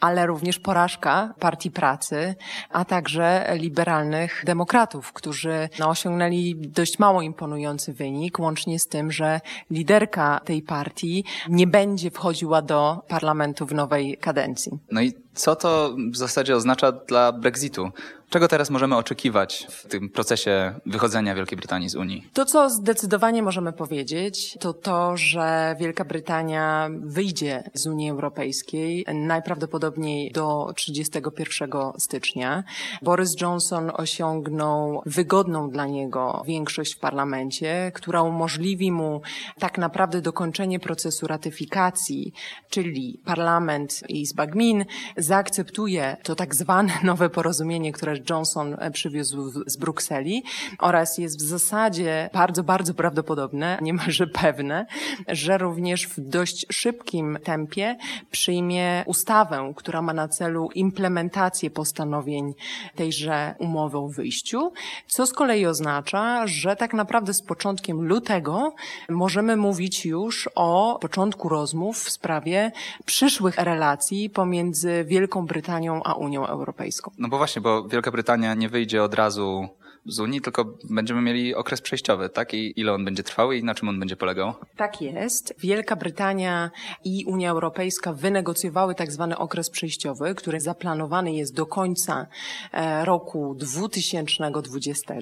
ale 0.00 0.26
również 0.26 0.58
porażka 0.58 1.34
partii 1.40 1.70
pracy, 1.70 2.34
a 2.70 2.84
także 2.84 3.46
liberalnych 3.54 4.42
demokratów, 4.46 5.12
którzy 5.12 5.68
no, 5.78 5.88
osiągnęli 5.88 6.54
dość 6.56 6.98
mało 6.98 7.22
imponujący 7.22 7.92
wynik, 7.92 8.38
łącznie 8.38 8.78
z 8.78 8.86
tym, 8.86 9.12
że 9.12 9.40
liderka 9.70 10.40
tej 10.44 10.62
partii 10.62 11.24
nie 11.48 11.66
będzie 11.66 12.10
wchodziła 12.10 12.62
do 12.62 13.02
parlamentu 13.08 13.47
parlamentu 13.48 13.66
w 13.66 13.74
nowej 13.74 14.16
kadencji. 14.16 14.78
No 14.90 15.00
i 15.00 15.12
co 15.34 15.56
to 15.56 15.96
w 16.12 16.16
zasadzie 16.16 16.56
oznacza 16.56 16.92
dla 16.92 17.32
Brexitu? 17.32 17.90
Czego 18.30 18.48
teraz 18.48 18.70
możemy 18.70 18.96
oczekiwać 18.96 19.66
w 19.70 19.86
tym 19.86 20.08
procesie 20.08 20.80
wychodzenia 20.86 21.34
Wielkiej 21.34 21.58
Brytanii 21.58 21.88
z 21.88 21.94
Unii? 21.94 22.30
To, 22.32 22.44
co 22.44 22.70
zdecydowanie 22.70 23.42
możemy 23.42 23.72
powiedzieć, 23.72 24.58
to 24.60 24.72
to, 24.72 25.16
że 25.16 25.76
Wielka 25.80 26.04
Brytania 26.04 26.88
wyjdzie 27.00 27.70
z 27.74 27.86
Unii 27.86 28.10
Europejskiej 28.10 29.04
najprawdopodobniej 29.14 30.32
do 30.32 30.72
31 30.76 31.70
stycznia. 31.98 32.64
Boris 33.02 33.40
Johnson 33.40 33.90
osiągnął 33.94 35.02
wygodną 35.06 35.70
dla 35.70 35.86
niego 35.86 36.42
większość 36.46 36.94
w 36.94 36.98
parlamencie, 36.98 37.92
która 37.94 38.22
umożliwi 38.22 38.92
mu 38.92 39.22
tak 39.58 39.78
naprawdę 39.78 40.20
dokończenie 40.20 40.80
procesu 40.80 41.26
ratyfikacji, 41.26 42.32
czyli 42.70 43.20
parlament 43.24 44.02
i 44.08 44.20
Izba 44.20 44.46
Gmin 44.46 44.84
zaakceptuje 45.16 46.16
to 46.22 46.34
tak 46.34 46.54
zwane 46.54 46.92
nowe 47.02 47.30
porozumienie, 47.30 47.92
które 47.92 48.17
Johnson 48.30 48.76
przywiózł 48.92 49.62
z 49.66 49.76
Brukseli 49.76 50.42
oraz 50.78 51.18
jest 51.18 51.38
w 51.38 51.42
zasadzie 51.42 52.30
bardzo, 52.32 52.64
bardzo 52.64 52.94
prawdopodobne, 52.94 53.78
niemalże 53.82 54.26
pewne, 54.26 54.86
że 55.28 55.58
również 55.58 56.06
w 56.06 56.20
dość 56.20 56.66
szybkim 56.70 57.38
tempie 57.44 57.96
przyjmie 58.30 59.04
ustawę, 59.06 59.72
która 59.76 60.02
ma 60.02 60.12
na 60.12 60.28
celu 60.28 60.68
implementację 60.74 61.70
postanowień 61.70 62.54
tejże 62.94 63.54
umowy 63.58 63.98
o 63.98 64.08
wyjściu, 64.08 64.72
co 65.06 65.26
z 65.26 65.32
kolei 65.32 65.66
oznacza, 65.66 66.46
że 66.46 66.76
tak 66.76 66.94
naprawdę 66.94 67.34
z 67.34 67.42
początkiem 67.42 68.08
lutego 68.08 68.74
możemy 69.08 69.56
mówić 69.56 70.06
już 70.06 70.48
o 70.54 70.98
początku 71.00 71.48
rozmów 71.48 71.98
w 71.98 72.10
sprawie 72.10 72.72
przyszłych 73.04 73.56
relacji 73.56 74.30
pomiędzy 74.30 75.04
Wielką 75.04 75.46
Brytanią 75.46 76.02
a 76.02 76.14
Unią 76.14 76.46
Europejską. 76.46 77.10
No 77.18 77.28
bo 77.28 77.38
właśnie, 77.38 77.62
bo 77.62 77.88
Wielka 77.88 78.07
Brytania 78.10 78.54
nie 78.54 78.68
wyjdzie 78.68 79.02
od 79.02 79.14
razu 79.14 79.68
z 80.08 80.20
Unii, 80.20 80.40
tylko 80.40 80.64
będziemy 80.84 81.22
mieli 81.22 81.54
okres 81.54 81.80
przejściowy, 81.80 82.28
tak? 82.28 82.54
I 82.54 82.80
ile 82.80 82.92
on 82.92 83.04
będzie 83.04 83.22
trwał 83.22 83.52
i 83.52 83.64
na 83.64 83.74
czym 83.74 83.88
on 83.88 83.98
będzie 83.98 84.16
polegał? 84.16 84.54
Tak 84.76 85.02
jest. 85.02 85.54
Wielka 85.58 85.96
Brytania 85.96 86.70
i 87.04 87.24
Unia 87.24 87.50
Europejska 87.50 88.12
wynegocjowały 88.12 88.94
tak 88.94 89.12
zwany 89.12 89.38
okres 89.38 89.70
przejściowy, 89.70 90.34
który 90.34 90.60
zaplanowany 90.60 91.32
jest 91.32 91.54
do 91.54 91.66
końca 91.66 92.26
e, 92.72 93.04
roku 93.04 93.54
2020. 93.54 95.14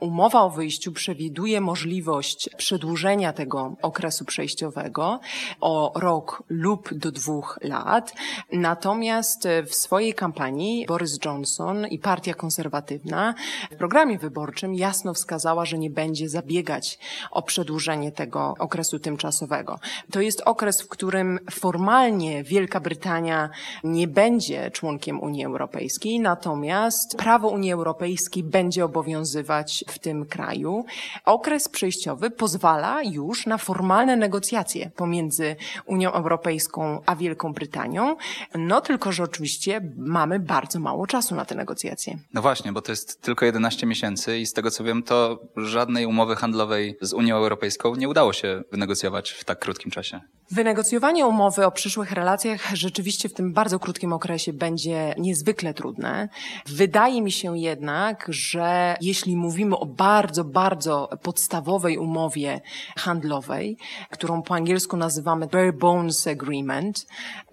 Umowa 0.00 0.42
o 0.42 0.50
wyjściu 0.50 0.92
przewiduje 0.92 1.60
możliwość 1.60 2.50
przedłużenia 2.56 3.32
tego 3.32 3.76
okresu 3.82 4.24
przejściowego 4.24 5.20
o 5.60 5.92
rok 5.96 6.42
lub 6.48 6.94
do 6.94 7.12
dwóch 7.12 7.58
lat. 7.62 8.14
Natomiast 8.52 9.48
w 9.66 9.74
swojej 9.74 10.14
kampanii 10.14 10.86
Boris 10.86 11.18
Johnson 11.24 11.86
i 11.86 11.98
Partia 11.98 12.34
Konserwatywna 12.34 13.34
w 13.70 13.76
programie 13.76 13.95
programie 13.96 14.18
wyborczym 14.18 14.74
jasno 14.74 15.14
wskazała, 15.14 15.64
że 15.64 15.78
nie 15.78 15.90
będzie 15.90 16.28
zabiegać 16.28 16.98
o 17.30 17.42
przedłużenie 17.42 18.12
tego 18.12 18.54
okresu 18.58 18.98
tymczasowego. 18.98 19.78
To 20.10 20.20
jest 20.20 20.42
okres, 20.44 20.82
w 20.82 20.88
którym 20.88 21.38
formalnie 21.50 22.44
Wielka 22.44 22.80
Brytania 22.80 23.50
nie 23.84 24.08
będzie 24.08 24.70
członkiem 24.70 25.20
Unii 25.20 25.44
Europejskiej, 25.44 26.20
natomiast 26.20 27.16
prawo 27.16 27.48
Unii 27.48 27.72
Europejskiej 27.72 28.42
będzie 28.42 28.84
obowiązywać 28.84 29.84
w 29.88 29.98
tym 29.98 30.26
kraju. 30.26 30.84
Okres 31.24 31.68
przejściowy 31.68 32.30
pozwala 32.30 33.02
już 33.02 33.46
na 33.46 33.58
formalne 33.58 34.16
negocjacje 34.16 34.90
pomiędzy 34.96 35.56
Unią 35.86 36.12
Europejską 36.12 37.00
a 37.06 37.16
Wielką 37.16 37.52
Brytanią. 37.52 38.16
No 38.54 38.80
tylko, 38.80 39.12
że 39.12 39.22
oczywiście 39.22 39.80
mamy 39.96 40.38
bardzo 40.38 40.80
mało 40.80 41.06
czasu 41.06 41.34
na 41.34 41.44
te 41.44 41.54
negocjacje. 41.54 42.18
No 42.34 42.42
właśnie, 42.42 42.72
bo 42.72 42.82
to 42.82 42.92
jest 42.92 43.22
tylko 43.22 43.44
11 43.44 43.75
miesięcy 43.84 44.38
i 44.38 44.46
z 44.46 44.52
tego 44.52 44.70
co 44.70 44.84
wiem, 44.84 45.02
to 45.02 45.40
żadnej 45.56 46.06
umowy 46.06 46.36
handlowej 46.36 46.96
z 47.00 47.12
Unią 47.12 47.36
Europejską 47.36 47.94
nie 47.94 48.08
udało 48.08 48.32
się 48.32 48.62
wynegocjować 48.70 49.30
w 49.30 49.44
tak 49.44 49.58
krótkim 49.58 49.90
czasie. 49.90 50.20
Wynegocjowanie 50.50 51.26
umowy 51.26 51.66
o 51.66 51.70
przyszłych 51.70 52.12
relacjach 52.12 52.74
rzeczywiście 52.74 53.28
w 53.28 53.34
tym 53.34 53.52
bardzo 53.52 53.78
krótkim 53.78 54.12
okresie 54.12 54.52
będzie 54.52 55.14
niezwykle 55.18 55.74
trudne. 55.74 56.28
Wydaje 56.66 57.22
mi 57.22 57.32
się 57.32 57.58
jednak, 57.58 58.26
że 58.28 58.96
jeśli 59.00 59.36
mówimy 59.36 59.76
o 59.76 59.86
bardzo, 59.86 60.44
bardzo 60.44 61.08
podstawowej 61.22 61.98
umowie 61.98 62.60
handlowej, 62.96 63.76
którą 64.10 64.42
po 64.42 64.54
angielsku 64.54 64.96
nazywamy 64.96 65.46
bare 65.46 65.72
bones 65.72 66.26
agreement, 66.26 67.06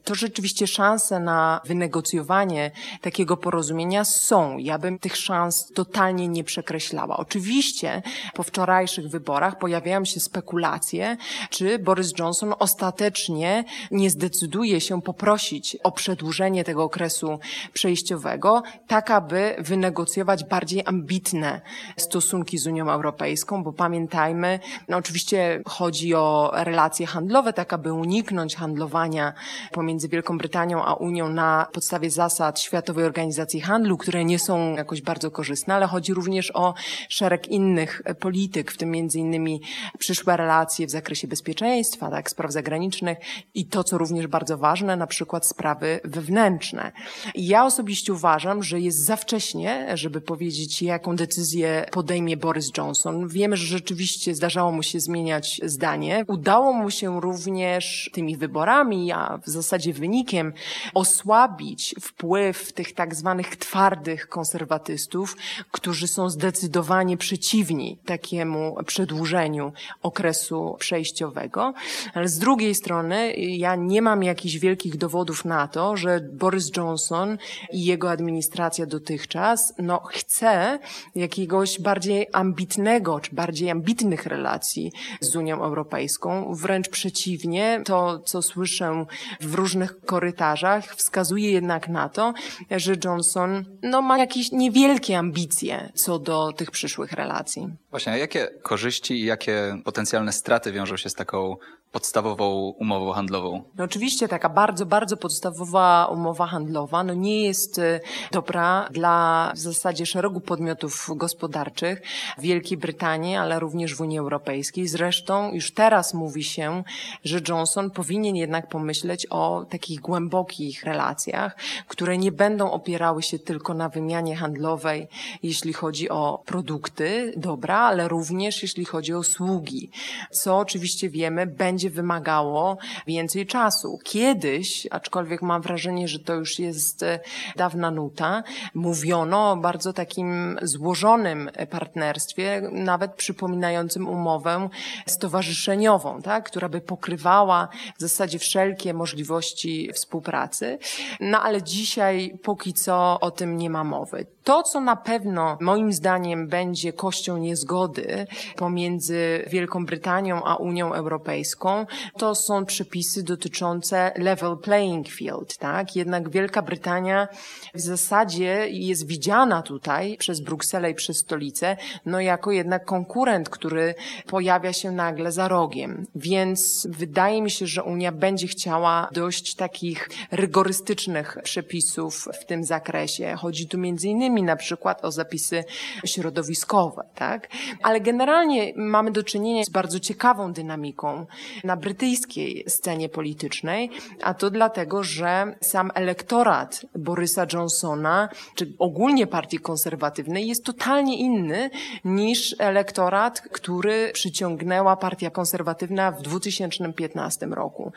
to 0.03 0.15
rzeczywiście 0.15 0.67
szanse 0.67 1.19
na 1.19 1.61
wynegocjowanie 1.65 2.71
takiego 3.01 3.37
porozumienia 3.37 4.05
są. 4.05 4.57
Ja 4.57 4.79
bym 4.79 4.99
tych 4.99 5.17
szans 5.17 5.71
totalnie 5.73 6.27
nie 6.27 6.43
przekreślała. 6.43 7.17
Oczywiście 7.17 8.01
po 8.33 8.43
wczorajszych 8.43 9.09
wyborach 9.09 9.57
pojawiają 9.57 10.05
się 10.05 10.19
spekulacje, 10.19 11.17
czy 11.49 11.79
Boris 11.79 12.13
Johnson 12.19 12.53
ostatecznie 12.59 13.63
nie 13.91 14.09
zdecyduje 14.09 14.81
się 14.81 15.01
poprosić 15.01 15.77
o 15.83 15.91
przedłużenie 15.91 16.63
tego 16.63 16.83
okresu 16.83 17.39
przejściowego, 17.73 18.63
tak 18.87 19.11
aby 19.11 19.55
wynegocjować 19.59 20.43
bardziej 20.43 20.83
ambitne 20.85 21.61
stosunki 21.97 22.57
z 22.57 22.67
Unią 22.67 22.89
Europejską, 22.89 23.63
bo 23.63 23.73
pamiętajmy, 23.73 24.59
no 24.87 24.97
oczywiście 24.97 25.61
chodzi 25.65 26.15
o 26.15 26.51
relacje 26.53 27.07
handlowe, 27.07 27.53
tak 27.53 27.73
aby 27.73 27.93
uniknąć 27.93 28.55
handlowania 28.55 29.33
pomiędzy 29.71 29.92
między 29.93 30.09
Wielką 30.09 30.37
Brytanią 30.37 30.85
a 30.85 30.93
Unią 30.93 31.29
na 31.29 31.67
podstawie 31.73 32.09
zasad 32.09 32.59
Światowej 32.59 33.05
Organizacji 33.05 33.61
Handlu, 33.61 33.97
które 33.97 34.25
nie 34.25 34.39
są 34.39 34.75
jakoś 34.75 35.01
bardzo 35.01 35.31
korzystne, 35.31 35.73
ale 35.73 35.87
chodzi 35.87 36.13
również 36.13 36.55
o 36.55 36.73
szereg 37.09 37.47
innych 37.47 38.01
polityk, 38.19 38.71
w 38.71 38.77
tym 38.77 38.91
między 38.91 39.19
innymi 39.19 39.61
przyszłe 39.99 40.37
relacje 40.37 40.87
w 40.87 40.89
zakresie 40.89 41.27
bezpieczeństwa, 41.27 42.09
tak, 42.09 42.29
spraw 42.29 42.51
zagranicznych 42.51 43.17
i 43.53 43.65
to, 43.65 43.83
co 43.83 43.97
również 43.97 44.27
bardzo 44.27 44.57
ważne, 44.57 44.95
na 44.95 45.07
przykład 45.07 45.47
sprawy 45.47 45.99
wewnętrzne. 46.03 46.91
Ja 47.35 47.65
osobiście 47.65 48.13
uważam, 48.13 48.63
że 48.63 48.79
jest 48.79 49.05
za 49.05 49.15
wcześnie, 49.15 49.87
żeby 49.93 50.21
powiedzieć, 50.21 50.81
jaką 50.81 51.15
decyzję 51.15 51.85
podejmie 51.91 52.37
Boris 52.37 52.71
Johnson. 52.77 53.27
Wiemy, 53.27 53.57
że 53.57 53.65
rzeczywiście 53.65 54.35
zdarzało 54.35 54.71
mu 54.71 54.83
się 54.83 54.99
zmieniać 54.99 55.61
zdanie. 55.63 56.25
Udało 56.27 56.73
mu 56.73 56.89
się 56.91 57.21
również 57.21 58.09
tymi 58.13 58.37
wyborami, 58.37 59.11
a 59.11 59.39
w 59.45 59.49
zasadzie 59.49 59.82
wynikiem 59.91 60.53
osłabić 60.93 61.95
wpływ 62.01 62.73
tych 62.73 62.93
tak 62.93 63.15
zwanych 63.15 63.55
twardych 63.55 64.29
konserwatystów, 64.29 65.37
którzy 65.71 66.07
są 66.07 66.29
zdecydowanie 66.29 67.17
przeciwni 67.17 67.97
takiemu 68.05 68.75
przedłużeniu 68.85 69.73
okresu 70.01 70.75
przejściowego. 70.79 71.73
Ale 72.13 72.27
z 72.27 72.39
drugiej 72.39 72.75
strony 72.75 73.33
ja 73.35 73.75
nie 73.75 74.01
mam 74.01 74.23
jakichś 74.23 74.55
wielkich 74.55 74.97
dowodów 74.97 75.45
na 75.45 75.67
to, 75.67 75.97
że 75.97 76.19
Boris 76.33 76.71
Johnson 76.77 77.37
i 77.71 77.85
jego 77.85 78.11
administracja 78.11 78.85
dotychczas 78.85 79.73
no, 79.79 79.99
chce 79.99 80.79
jakiegoś 81.15 81.79
bardziej 81.79 82.27
ambitnego, 82.33 83.19
czy 83.19 83.35
bardziej 83.35 83.69
ambitnych 83.69 84.25
relacji 84.25 84.91
z 85.19 85.35
Unią 85.35 85.63
Europejską. 85.63 86.55
Wręcz 86.55 86.89
przeciwnie, 86.89 87.81
to 87.85 88.19
co 88.19 88.41
słyszę 88.41 89.05
w 89.41 89.53
różnych 89.53 89.72
różnych 89.73 90.05
korytarzach 90.05 90.95
wskazuje 90.95 91.51
jednak 91.51 91.87
na 91.87 92.09
to, 92.09 92.33
że 92.71 92.93
Johnson 93.05 93.65
no, 93.81 94.01
ma 94.01 94.17
jakieś 94.17 94.51
niewielkie 94.51 95.17
ambicje 95.17 95.91
co 95.95 96.19
do 96.19 96.51
tych 96.51 96.71
przyszłych 96.71 97.11
relacji. 97.11 97.69
Właśnie, 97.89 98.13
a 98.13 98.17
jakie 98.17 98.47
korzyści 98.61 99.13
i 99.13 99.25
jakie 99.25 99.77
potencjalne 99.83 100.31
straty 100.31 100.71
wiążą 100.71 100.97
się 100.97 101.09
z 101.09 101.13
taką 101.13 101.55
podstawową 101.93 102.73
umową 102.79 103.11
handlową? 103.11 103.63
No 103.77 103.83
oczywiście 103.83 104.27
taka 104.27 104.49
bardzo, 104.49 104.85
bardzo 104.85 105.17
podstawowa 105.17 106.05
umowa 106.05 106.47
handlowa 106.47 107.03
no 107.03 107.13
nie 107.13 107.43
jest 107.43 107.77
y, 107.77 107.99
dobra 108.31 108.87
dla 108.91 109.51
w 109.55 109.57
zasadzie 109.57 110.05
szeregu 110.05 110.41
podmiotów 110.41 111.09
gospodarczych 111.15 112.01
w 112.37 112.41
Wielkiej 112.41 112.77
Brytanii, 112.77 113.35
ale 113.35 113.59
również 113.59 113.95
w 113.95 114.01
Unii 114.01 114.19
Europejskiej. 114.19 114.87
Zresztą 114.87 115.53
już 115.53 115.73
teraz 115.73 116.13
mówi 116.13 116.43
się, 116.43 116.83
że 117.23 117.39
Johnson 117.49 117.91
powinien 117.91 118.35
jednak 118.35 118.67
pomyśleć 118.69 119.27
o 119.29 119.65
takich 119.69 119.99
głębokich 120.01 120.83
relacjach, 120.83 121.55
które 121.87 122.17
nie 122.17 122.31
będą 122.31 122.71
opierały 122.71 123.23
się 123.23 123.39
tylko 123.39 123.73
na 123.73 123.89
wymianie 123.89 124.35
handlowej, 124.35 125.07
jeśli 125.43 125.73
chodzi 125.73 126.09
o 126.09 126.43
produkty, 126.45 127.33
dobra, 127.37 127.77
ale 127.77 128.07
również 128.07 128.61
jeśli 128.61 128.85
chodzi 128.85 129.13
o 129.13 129.19
usługi, 129.19 129.89
co 130.31 130.57
oczywiście 130.57 131.09
wiemy 131.09 131.47
będzie 131.47 131.82
wymagało 131.89 132.77
więcej 133.07 133.45
czasu. 133.47 133.99
Kiedyś, 134.03 134.87
aczkolwiek 134.91 135.41
mam 135.41 135.61
wrażenie, 135.61 136.07
że 136.07 136.19
to 136.19 136.33
już 136.33 136.59
jest 136.59 137.03
e, 137.03 137.19
dawna 137.55 137.91
nuta, 137.91 138.43
mówiono 138.73 139.51
o 139.51 139.57
bardzo 139.57 139.93
takim 139.93 140.59
złożonym 140.61 141.49
partnerstwie, 141.69 142.61
nawet 142.71 143.13
przypominającym 143.13 144.09
umowę 144.09 144.69
stowarzyszeniową, 145.07 146.21
tak, 146.21 146.45
która 146.45 146.69
by 146.69 146.81
pokrywała 146.81 147.67
w 147.97 148.01
zasadzie 148.01 148.39
wszelkie 148.39 148.93
możliwości 148.93 149.89
współpracy. 149.93 150.77
No 151.19 151.41
ale 151.41 151.63
dzisiaj 151.63 152.39
póki 152.43 152.73
co 152.73 153.19
o 153.19 153.31
tym 153.31 153.57
nie 153.57 153.69
ma 153.69 153.83
mowy. 153.83 154.25
To, 154.43 154.63
co 154.63 154.79
na 154.79 154.95
pewno 154.95 155.57
moim 155.61 155.93
zdaniem 155.93 156.47
będzie 156.47 156.93
kością 156.93 157.37
niezgody 157.37 158.27
pomiędzy 158.55 159.45
Wielką 159.47 159.85
Brytanią 159.85 160.43
a 160.43 160.55
Unią 160.55 160.93
Europejską, 160.93 161.85
to 162.17 162.35
są 162.35 162.65
przepisy 162.65 163.23
dotyczące 163.23 164.11
level 164.17 164.57
playing 164.57 165.07
field, 165.07 165.57
tak? 165.57 165.95
Jednak 165.95 166.29
Wielka 166.29 166.61
Brytania 166.61 167.27
w 167.73 167.79
zasadzie 167.79 168.67
jest 168.69 169.07
widziana 169.07 169.61
tutaj 169.61 170.17
przez 170.17 170.41
Brukselę 170.41 170.91
i 170.91 170.95
przez 170.95 171.17
stolicę, 171.17 171.77
no 172.05 172.19
jako 172.21 172.51
jednak 172.51 172.85
konkurent, 172.85 173.49
który 173.49 173.95
pojawia 174.27 174.73
się 174.73 174.91
nagle 174.91 175.31
za 175.31 175.47
rogiem. 175.47 176.05
Więc 176.15 176.87
wydaje 176.89 177.41
mi 177.41 177.51
się, 177.51 177.67
że 177.67 177.83
Unia 177.83 178.11
będzie 178.11 178.47
chciała 178.47 179.09
dość 179.11 179.55
takich 179.55 180.09
rygorystycznych 180.31 181.37
przepisów 181.43 182.27
w 182.41 182.45
tym 182.45 182.63
zakresie. 182.63 183.35
Chodzi 183.37 183.67
tu 183.67 183.77
między 183.77 184.07
innymi 184.07 184.32
na 184.41 184.55
przykład 184.55 185.05
o 185.05 185.11
zapisy 185.11 185.63
środowiskowe, 186.05 187.03
tak? 187.15 187.47
Ale 187.83 188.01
generalnie 188.01 188.73
mamy 188.75 189.11
do 189.11 189.23
czynienia 189.23 189.63
z 189.63 189.69
bardzo 189.69 189.99
ciekawą 189.99 190.53
dynamiką 190.53 191.25
na 191.63 191.77
brytyjskiej 191.77 192.65
scenie 192.67 193.09
politycznej, 193.09 193.89
a 194.21 194.33
to 194.33 194.49
dlatego, 194.49 195.03
że 195.03 195.55
sam 195.61 195.91
elektorat 195.95 196.85
Borysa 196.95 197.45
Johnsona, 197.53 198.29
czy 198.55 198.73
ogólnie 198.79 199.27
partii 199.27 199.59
konserwatywnej 199.59 200.47
jest 200.47 200.65
totalnie 200.65 201.17
inny 201.17 201.69
niż 202.05 202.55
elektorat, 202.59 203.41
który 203.41 204.11
przyciągnęła 204.13 204.95
partia 204.95 205.29
konserwatywna 205.29 206.11
w 206.11 206.21
2015 206.21 207.45
roku. 207.45 207.91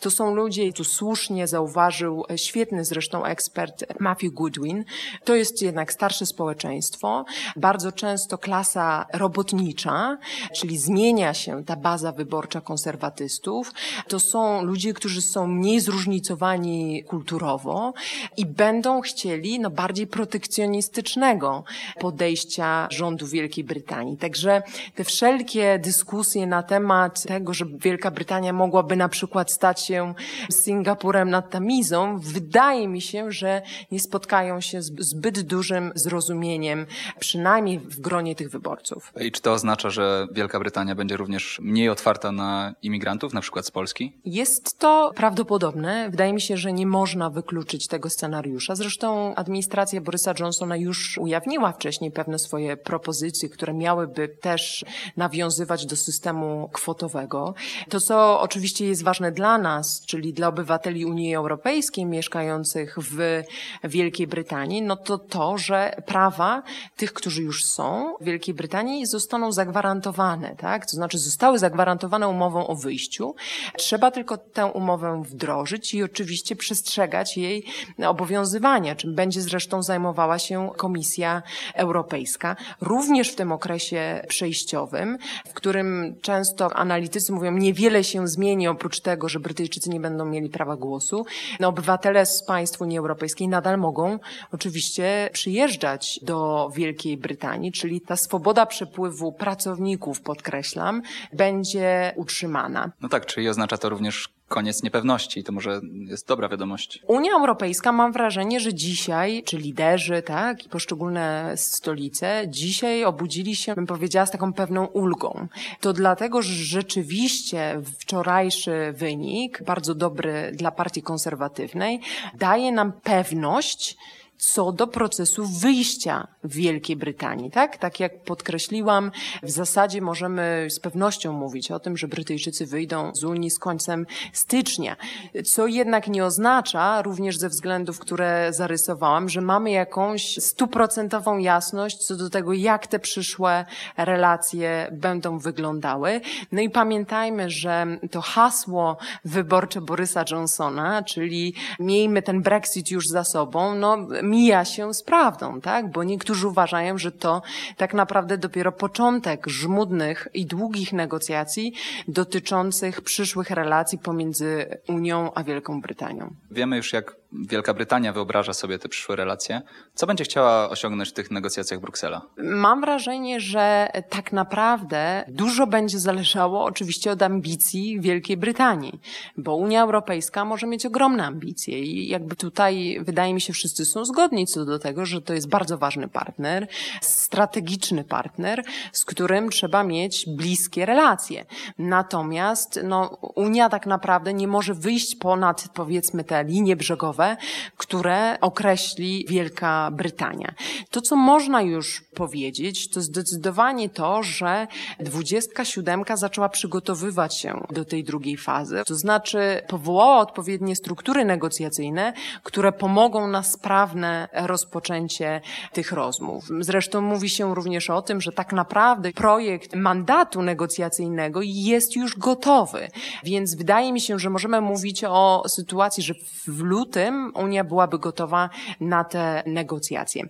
To 0.00 0.10
są 0.10 0.34
ludzie, 0.34 0.72
tu 0.72 0.84
słusznie 0.84 1.46
zauważył 1.46 2.24
świetny 2.36 2.84
zresztą 2.84 3.24
ekspert 3.24 3.84
Matthew 4.00 4.32
Goodwin, 4.32 4.84
to 5.24 5.34
jest 5.34 5.62
jednak 5.62 5.79
starsze 5.88 6.26
społeczeństwo, 6.26 7.24
bardzo 7.56 7.92
często 7.92 8.38
klasa 8.38 9.06
robotnicza, 9.12 10.18
czyli 10.56 10.78
zmienia 10.78 11.34
się 11.34 11.64
ta 11.64 11.76
baza 11.76 12.12
wyborcza 12.12 12.60
konserwatystów. 12.60 13.72
To 14.08 14.20
są 14.20 14.62
ludzie, 14.64 14.94
którzy 14.94 15.22
są 15.22 15.46
mniej 15.46 15.80
zróżnicowani 15.80 17.04
kulturowo 17.04 17.92
i 18.36 18.46
będą 18.46 19.00
chcieli 19.00 19.60
no, 19.60 19.70
bardziej 19.70 20.06
protekcjonistycznego 20.06 21.64
podejścia 22.00 22.88
rządu 22.90 23.26
Wielkiej 23.26 23.64
Brytanii. 23.64 24.16
Także 24.16 24.62
te 24.94 25.04
wszelkie 25.04 25.78
dyskusje 25.78 26.46
na 26.46 26.62
temat 26.62 27.22
tego, 27.22 27.54
że 27.54 27.64
Wielka 27.78 28.10
Brytania 28.10 28.52
mogłaby 28.52 28.96
na 28.96 29.08
przykład 29.08 29.52
stać 29.52 29.80
się 29.80 30.14
Singapurem 30.50 31.30
nad 31.30 31.50
Tamizą, 31.50 32.18
wydaje 32.18 32.88
mi 32.88 33.00
się, 33.00 33.32
że 33.32 33.62
nie 33.92 34.00
spotkają 34.00 34.60
się 34.60 34.82
zbyt 34.82 35.40
dużym 35.40 35.69
zrozumieniem, 35.94 36.86
przynajmniej 37.18 37.78
w 37.78 38.00
gronie 38.00 38.34
tych 38.34 38.50
wyborców. 38.50 39.12
I 39.20 39.32
czy 39.32 39.42
to 39.42 39.52
oznacza, 39.52 39.90
że 39.90 40.26
Wielka 40.32 40.58
Brytania 40.58 40.94
będzie 40.94 41.16
również 41.16 41.58
mniej 41.62 41.88
otwarta 41.88 42.32
na 42.32 42.74
imigrantów, 42.82 43.34
na 43.34 43.40
przykład 43.40 43.66
z 43.66 43.70
Polski? 43.70 44.12
Jest 44.24 44.78
to 44.78 45.12
prawdopodobne. 45.16 46.10
Wydaje 46.10 46.32
mi 46.32 46.40
się, 46.40 46.56
że 46.56 46.72
nie 46.72 46.86
można 46.86 47.30
wykluczyć 47.30 47.86
tego 47.86 48.10
scenariusza. 48.10 48.74
Zresztą 48.74 49.34
administracja 49.34 50.00
Borysa 50.00 50.34
Johnsona 50.40 50.76
już 50.76 51.18
ujawniła 51.18 51.72
wcześniej 51.72 52.10
pewne 52.10 52.38
swoje 52.38 52.76
propozycje, 52.76 53.48
które 53.48 53.74
miałyby 53.74 54.28
też 54.28 54.84
nawiązywać 55.16 55.86
do 55.86 55.96
systemu 55.96 56.70
kwotowego. 56.72 57.54
To, 57.88 58.00
co 58.00 58.40
oczywiście 58.40 58.86
jest 58.86 59.02
ważne 59.02 59.32
dla 59.32 59.58
nas, 59.58 60.02
czyli 60.06 60.32
dla 60.32 60.48
obywateli 60.48 61.04
Unii 61.04 61.34
Europejskiej 61.34 62.06
mieszkających 62.06 62.96
w 62.98 63.42
Wielkiej 63.84 64.26
Brytanii, 64.26 64.82
no 64.82 64.96
to 64.96 65.18
to, 65.18 65.58
że 65.60 66.02
prawa 66.06 66.62
tych, 66.96 67.12
którzy 67.12 67.42
już 67.42 67.64
są 67.64 68.14
w 68.20 68.24
Wielkiej 68.24 68.54
Brytanii 68.54 69.06
zostaną 69.06 69.52
zagwarantowane, 69.52 70.56
tak? 70.56 70.86
To 70.86 70.92
znaczy 70.92 71.18
zostały 71.18 71.58
zagwarantowane 71.58 72.28
umową 72.28 72.66
o 72.66 72.74
wyjściu. 72.74 73.34
Trzeba 73.76 74.10
tylko 74.10 74.38
tę 74.38 74.66
umowę 74.66 75.22
wdrożyć 75.26 75.94
i 75.94 76.02
oczywiście 76.02 76.56
przestrzegać 76.56 77.36
jej 77.36 77.64
obowiązywania, 78.06 78.94
czym 78.94 79.14
będzie 79.14 79.42
zresztą 79.42 79.82
zajmowała 79.82 80.38
się 80.38 80.70
Komisja 80.76 81.42
Europejska. 81.74 82.56
Również 82.80 83.32
w 83.32 83.34
tym 83.34 83.52
okresie 83.52 84.24
przejściowym, 84.28 85.18
w 85.48 85.54
którym 85.54 86.16
często 86.22 86.76
analitycy 86.76 87.32
mówią, 87.32 87.52
niewiele 87.52 88.04
się 88.04 88.28
zmieni 88.28 88.68
oprócz 88.68 89.00
tego, 89.00 89.28
że 89.28 89.40
Brytyjczycy 89.40 89.90
nie 89.90 90.00
będą 90.00 90.24
mieli 90.24 90.48
prawa 90.48 90.76
głosu. 90.76 91.26
No, 91.60 91.68
obywatele 91.68 92.26
z 92.26 92.42
państw 92.42 92.80
Unii 92.80 92.98
Europejskiej 92.98 93.48
nadal 93.48 93.78
mogą 93.78 94.18
oczywiście 94.52 95.30
przyjeżdżać 95.50 96.20
do 96.22 96.70
Wielkiej 96.74 97.16
Brytanii, 97.16 97.72
czyli 97.72 98.00
ta 98.00 98.16
swoboda 98.16 98.66
przepływu 98.66 99.32
pracowników, 99.32 100.20
podkreślam, 100.20 101.02
będzie 101.32 102.12
utrzymana. 102.16 102.92
No 103.00 103.08
tak, 103.08 103.26
czyli 103.26 103.48
oznacza 103.48 103.78
to 103.78 103.88
również 103.88 104.28
koniec 104.48 104.82
niepewności. 104.82 105.44
To 105.44 105.52
może 105.52 105.80
jest 106.06 106.28
dobra 106.28 106.48
wiadomość. 106.48 107.02
Unia 107.06 107.32
Europejska, 107.32 107.92
mam 107.92 108.12
wrażenie, 108.12 108.60
że 108.60 108.74
dzisiaj, 108.74 109.42
czy 109.46 109.58
liderzy, 109.58 110.22
tak, 110.22 110.66
i 110.66 110.68
poszczególne 110.68 111.52
stolice, 111.56 112.44
dzisiaj 112.48 113.04
obudzili 113.04 113.56
się, 113.56 113.74
bym 113.74 113.86
powiedziała, 113.86 114.26
z 114.26 114.30
taką 114.30 114.52
pewną 114.52 114.84
ulgą. 114.84 115.46
To 115.80 115.92
dlatego, 115.92 116.42
że 116.42 116.54
rzeczywiście 116.54 117.80
wczorajszy 117.98 118.92
wynik, 118.96 119.62
bardzo 119.62 119.94
dobry 119.94 120.52
dla 120.54 120.70
partii 120.70 121.02
konserwatywnej, 121.02 122.00
daje 122.34 122.72
nam 122.72 122.92
pewność, 122.92 123.96
co 124.40 124.72
do 124.72 124.86
procesu 124.86 125.46
wyjścia 125.46 126.26
Wielkiej 126.44 126.96
Brytanii, 126.96 127.50
tak? 127.50 127.76
Tak 127.76 128.00
jak 128.00 128.22
podkreśliłam, 128.22 129.10
w 129.42 129.50
zasadzie 129.50 130.02
możemy 130.02 130.66
z 130.70 130.80
pewnością 130.80 131.32
mówić 131.32 131.70
o 131.70 131.80
tym, 131.80 131.96
że 131.96 132.08
Brytyjczycy 132.08 132.66
wyjdą 132.66 133.14
z 133.14 133.24
Unii 133.24 133.50
z 133.50 133.58
końcem 133.58 134.06
stycznia, 134.32 134.96
co 135.44 135.66
jednak 135.66 136.08
nie 136.08 136.24
oznacza, 136.24 137.02
również 137.02 137.38
ze 137.38 137.48
względów, 137.48 137.98
które 137.98 138.52
zarysowałam, 138.52 139.28
że 139.28 139.40
mamy 139.40 139.70
jakąś 139.70 140.36
stuprocentową 140.36 141.38
jasność 141.38 141.96
co 141.96 142.16
do 142.16 142.30
tego, 142.30 142.52
jak 142.52 142.86
te 142.86 142.98
przyszłe 142.98 143.64
relacje 143.96 144.88
będą 144.92 145.38
wyglądały. 145.38 146.20
No 146.52 146.60
i 146.60 146.70
pamiętajmy, 146.70 147.50
że 147.50 147.86
to 148.10 148.20
hasło 148.20 148.96
wyborcze 149.24 149.80
Borysa 149.80 150.24
Johnsona, 150.30 151.02
czyli 151.02 151.54
miejmy 151.80 152.22
ten 152.22 152.42
Brexit 152.42 152.90
już 152.90 153.08
za 153.08 153.24
sobą, 153.24 153.74
no 153.74 153.96
mija 154.30 154.64
się 154.64 154.94
z 154.94 155.02
prawdą, 155.02 155.60
tak? 155.60 155.90
Bo 155.90 156.04
niektórzy 156.04 156.48
uważają, 156.48 156.98
że 156.98 157.12
to 157.12 157.42
tak 157.76 157.94
naprawdę 157.94 158.38
dopiero 158.38 158.72
początek 158.72 159.48
żmudnych 159.48 160.28
i 160.34 160.46
długich 160.46 160.92
negocjacji 160.92 161.72
dotyczących 162.08 163.00
przyszłych 163.00 163.50
relacji 163.50 163.98
pomiędzy 163.98 164.78
Unią 164.88 165.30
a 165.34 165.44
Wielką 165.44 165.80
Brytanią. 165.80 166.34
Wiemy 166.50 166.76
już, 166.76 166.92
jak 166.92 167.16
Wielka 167.32 167.74
Brytania 167.74 168.12
wyobraża 168.12 168.52
sobie 168.52 168.78
te 168.78 168.88
przyszłe 168.88 169.16
relacje. 169.16 169.62
Co 169.94 170.06
będzie 170.06 170.24
chciała 170.24 170.70
osiągnąć 170.70 171.08
w 171.08 171.12
tych 171.12 171.30
negocjacjach 171.30 171.80
Bruksela? 171.80 172.22
Mam 172.36 172.80
wrażenie, 172.80 173.40
że 173.40 173.88
tak 174.08 174.32
naprawdę 174.32 175.24
dużo 175.28 175.66
będzie 175.66 175.98
zależało 175.98 176.64
oczywiście 176.64 177.10
od 177.10 177.22
ambicji 177.22 178.00
Wielkiej 178.00 178.36
Brytanii, 178.36 179.00
bo 179.36 179.56
Unia 179.56 179.82
Europejska 179.82 180.44
może 180.44 180.66
mieć 180.66 180.86
ogromne 180.86 181.26
ambicje 181.26 181.78
i 181.78 182.08
jakby 182.08 182.36
tutaj 182.36 182.98
wydaje 183.02 183.34
mi 183.34 183.40
się 183.40 183.52
wszyscy 183.52 183.84
są 183.84 184.04
zgodni 184.04 184.19
co 184.46 184.64
do 184.64 184.78
tego, 184.78 185.06
że 185.06 185.22
to 185.22 185.34
jest 185.34 185.48
bardzo 185.48 185.78
ważny 185.78 186.08
partner, 186.08 186.68
strategiczny 187.00 188.04
partner, 188.04 188.64
z 188.92 189.04
którym 189.04 189.50
trzeba 189.50 189.84
mieć 189.84 190.26
bliskie 190.28 190.86
relacje. 190.86 191.44
Natomiast 191.78 192.80
no, 192.84 193.18
Unia 193.34 193.68
tak 193.68 193.86
naprawdę 193.86 194.34
nie 194.34 194.48
może 194.48 194.74
wyjść 194.74 195.16
ponad 195.16 195.64
powiedzmy 195.74 196.24
te 196.24 196.44
linie 196.44 196.76
brzegowe, 196.76 197.36
które 197.76 198.40
określi 198.40 199.26
Wielka 199.28 199.90
Brytania. 199.90 200.54
To, 200.90 201.00
co 201.00 201.16
można 201.16 201.62
już 201.62 202.04
powiedzieć, 202.14 202.90
to 202.90 203.00
zdecydowanie 203.00 203.88
to, 203.88 204.22
że 204.22 204.66
27 205.00 206.04
zaczęła 206.14 206.48
przygotowywać 206.48 207.38
się 207.38 207.66
do 207.70 207.84
tej 207.84 208.04
drugiej 208.04 208.36
fazy. 208.36 208.82
To 208.86 208.94
znaczy 208.94 209.62
powołała 209.68 210.18
odpowiednie 210.18 210.76
struktury 210.76 211.24
negocjacyjne, 211.24 212.12
które 212.42 212.72
pomogą 212.72 213.28
na 213.28 213.42
sprawne 213.42 214.09
rozpoczęcie 214.32 215.40
tych 215.72 215.92
rozmów. 215.92 216.44
Zresztą 216.60 217.00
mówi 217.00 217.28
się 217.28 217.54
również 217.54 217.90
o 217.90 218.02
tym, 218.02 218.20
że 218.20 218.32
tak 218.32 218.52
naprawdę 218.52 219.12
projekt 219.12 219.74
mandatu 219.74 220.42
negocjacyjnego 220.42 221.40
jest 221.42 221.96
już 221.96 222.18
gotowy. 222.18 222.88
Więc 223.24 223.54
wydaje 223.54 223.92
mi 223.92 224.00
się, 224.00 224.18
że 224.18 224.30
możemy 224.30 224.60
mówić 224.60 225.04
o 225.04 225.44
sytuacji, 225.48 226.02
że 226.02 226.14
w 226.48 226.60
lutym 226.60 227.32
Unia 227.34 227.64
byłaby 227.64 227.98
gotowa 227.98 228.50
na 228.80 229.04
te 229.04 229.42
negocjacje. 229.46 230.24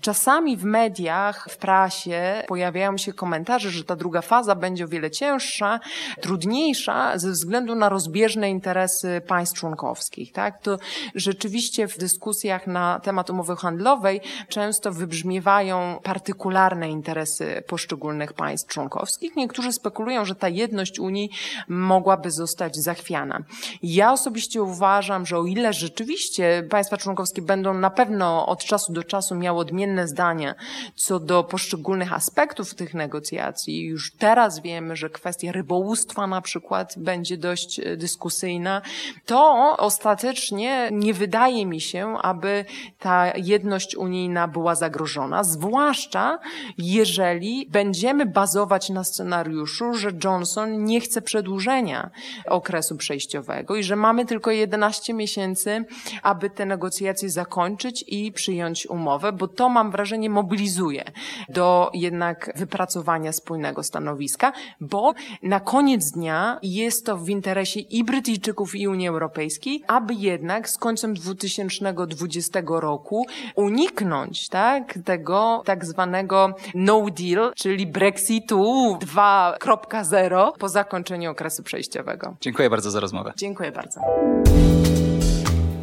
Czasami 0.00 0.56
w 0.56 0.64
mediach, 0.64 1.48
w 1.50 1.56
prasie 1.56 2.42
pojawiają 2.48 2.98
się 2.98 3.12
komentarze, 3.12 3.70
że 3.70 3.84
ta 3.84 3.96
druga 3.96 4.22
faza 4.22 4.54
będzie 4.54 4.84
o 4.84 4.88
wiele 4.88 5.10
cięższa, 5.10 5.80
trudniejsza 6.20 7.18
ze 7.18 7.30
względu 7.30 7.74
na 7.74 7.88
rozbieżne 7.88 8.50
interesy 8.50 9.22
państw 9.26 9.58
członkowskich. 9.58 10.32
Tak? 10.32 10.62
To 10.62 10.78
rzeczywiście 11.14 11.88
w 11.88 11.98
dyskusjach 11.98 12.66
na 12.66 12.93
temat 13.00 13.30
umowy 13.30 13.56
handlowej 13.56 14.20
często 14.48 14.92
wybrzmiewają 14.92 16.00
partykularne 16.02 16.90
interesy 16.90 17.62
poszczególnych 17.66 18.32
państw 18.32 18.72
członkowskich. 18.72 19.36
Niektórzy 19.36 19.72
spekulują, 19.72 20.24
że 20.24 20.34
ta 20.34 20.48
jedność 20.48 20.98
Unii 20.98 21.30
mogłaby 21.68 22.30
zostać 22.30 22.76
zachwiana. 22.76 23.40
Ja 23.82 24.12
osobiście 24.12 24.62
uważam, 24.62 25.26
że 25.26 25.38
o 25.38 25.44
ile 25.44 25.72
rzeczywiście 25.72 26.66
państwa 26.70 26.96
członkowskie 26.96 27.42
będą 27.42 27.74
na 27.74 27.90
pewno 27.90 28.46
od 28.46 28.64
czasu 28.64 28.92
do 28.92 29.04
czasu 29.04 29.34
miały 29.34 29.60
odmienne 29.60 30.08
zdania 30.08 30.54
co 30.94 31.20
do 31.20 31.44
poszczególnych 31.44 32.12
aspektów 32.12 32.74
tych 32.74 32.94
negocjacji, 32.94 33.84
już 33.84 34.12
teraz 34.12 34.60
wiemy, 34.60 34.96
że 34.96 35.10
kwestia 35.10 35.52
rybołówstwa 35.52 36.26
na 36.26 36.40
przykład 36.40 36.94
będzie 36.96 37.36
dość 37.36 37.80
e, 37.80 37.96
dyskusyjna, 37.96 38.82
to 39.26 39.76
ostatecznie 39.78 40.88
nie 40.92 41.14
wydaje 41.14 41.66
mi 41.66 41.80
się, 41.80 42.18
aby 42.22 42.64
ta 42.98 43.32
jedność 43.36 43.96
unijna 43.96 44.48
była 44.48 44.74
zagrożona, 44.74 45.44
zwłaszcza 45.44 46.38
jeżeli 46.78 47.66
będziemy 47.70 48.26
bazować 48.26 48.90
na 48.90 49.04
scenariuszu, 49.04 49.94
że 49.94 50.12
Johnson 50.24 50.84
nie 50.84 51.00
chce 51.00 51.22
przedłużenia 51.22 52.10
okresu 52.46 52.96
przejściowego 52.96 53.76
i 53.76 53.82
że 53.82 53.96
mamy 53.96 54.24
tylko 54.26 54.50
11 54.50 55.14
miesięcy, 55.14 55.84
aby 56.22 56.50
te 56.50 56.66
negocjacje 56.66 57.30
zakończyć 57.30 58.04
i 58.08 58.32
przyjąć 58.32 58.86
umowę, 58.86 59.32
bo 59.32 59.48
to 59.48 59.68
mam 59.68 59.90
wrażenie 59.90 60.30
mobilizuje 60.30 61.04
do 61.48 61.90
jednak 61.94 62.52
wypracowania 62.56 63.32
spójnego 63.32 63.82
stanowiska, 63.82 64.52
bo 64.80 65.14
na 65.42 65.60
koniec 65.60 66.10
dnia 66.10 66.58
jest 66.62 67.06
to 67.06 67.16
w 67.16 67.28
interesie 67.28 67.80
i 67.80 68.04
Brytyjczyków 68.04 68.74
i 68.74 68.88
Unii 68.88 69.08
Europejskiej, 69.08 69.84
aby 69.86 70.14
jednak 70.14 70.70
z 70.70 70.78
końcem 70.78 71.14
2020 71.14 72.62
roku 72.80 73.26
uniknąć 73.54 74.48
tak, 74.48 74.98
tego 75.04 75.62
tak 75.64 75.84
zwanego 75.84 76.54
no 76.74 77.06
deal, 77.10 77.52
czyli 77.56 77.86
Brexitu 77.86 78.98
2.0 79.00 80.52
po 80.58 80.68
zakończeniu 80.68 81.30
okresu 81.30 81.62
przejściowego. 81.62 82.36
Dziękuję 82.40 82.70
bardzo 82.70 82.90
za 82.90 83.00
rozmowę. 83.00 83.32
Dziękuję 83.36 83.72
bardzo. 83.72 84.00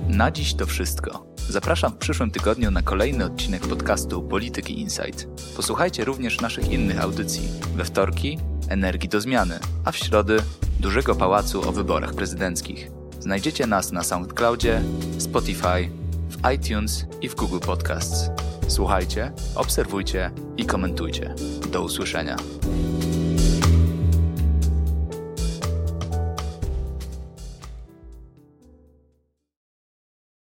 Na 0.08 0.32
dziś 0.32 0.54
to 0.54 0.66
wszystko. 0.66 1.26
Zapraszam 1.50 1.92
w 1.92 1.98
przyszłym 1.98 2.32
tygodniu 2.32 2.72
na 2.72 2.82
kolejny 2.82 3.26
odcinek 3.26 3.62
podcastu 3.68 4.24
Polityki 4.24 4.80
Insight. 4.80 5.28
Posłuchajcie 5.56 6.06
również 6.06 6.42
naszych 6.42 6.72
innych 6.72 7.04
audycji. 7.04 7.50
We 7.76 7.86
wtorki 7.86 8.38
Energii 8.70 9.10
do 9.10 9.22
zmiany, 9.22 9.60
a 9.86 9.92
w 9.92 9.98
środy 9.98 10.38
Dużego 10.80 11.16
Pałacu 11.16 11.70
o 11.70 11.72
wyborach 11.72 12.14
prezydenckich. 12.14 12.92
Znajdziecie 13.20 13.68
nas 13.68 13.92
na 13.92 14.04
SoundCloudzie, 14.04 14.82
Spotify, 15.18 15.90
w 16.32 16.52
iTunes 16.54 17.06
i 17.22 17.30
w 17.30 17.36
Google 17.36 17.60
Podcasts. 17.60 18.30
Słuchajcie, 18.68 19.32
obserwujcie 19.56 20.32
i 20.58 20.66
komentujcie. 20.66 21.36
Do 21.72 21.84
usłyszenia. 21.84 22.36